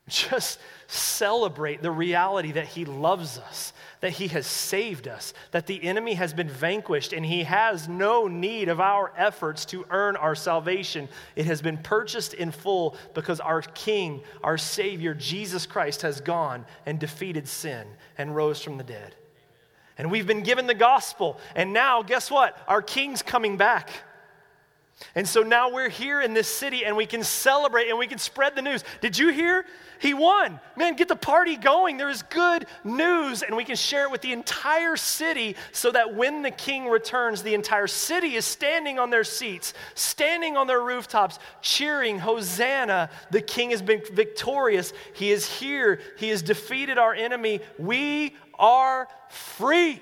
[0.09, 5.83] Just celebrate the reality that He loves us, that He has saved us, that the
[5.83, 10.35] enemy has been vanquished, and He has no need of our efforts to earn our
[10.35, 11.07] salvation.
[11.35, 16.65] It has been purchased in full because our King, our Savior, Jesus Christ, has gone
[16.85, 17.87] and defeated sin
[18.17, 19.15] and rose from the dead.
[19.97, 22.57] And we've been given the gospel, and now, guess what?
[22.67, 23.89] Our King's coming back.
[25.15, 28.17] And so now we're here in this city and we can celebrate and we can
[28.17, 28.83] spread the news.
[29.01, 29.65] Did you hear?
[29.99, 30.59] He won.
[30.75, 31.97] Man, get the party going.
[31.97, 36.15] There is good news and we can share it with the entire city so that
[36.15, 40.81] when the king returns, the entire city is standing on their seats, standing on their
[40.81, 43.09] rooftops, cheering, Hosanna.
[43.31, 44.93] The king has been victorious.
[45.13, 46.01] He is here.
[46.17, 47.61] He has defeated our enemy.
[47.77, 50.01] We are free.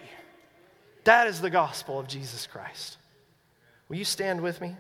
[1.04, 2.98] That is the gospel of Jesus Christ.
[3.89, 4.76] Will you stand with me?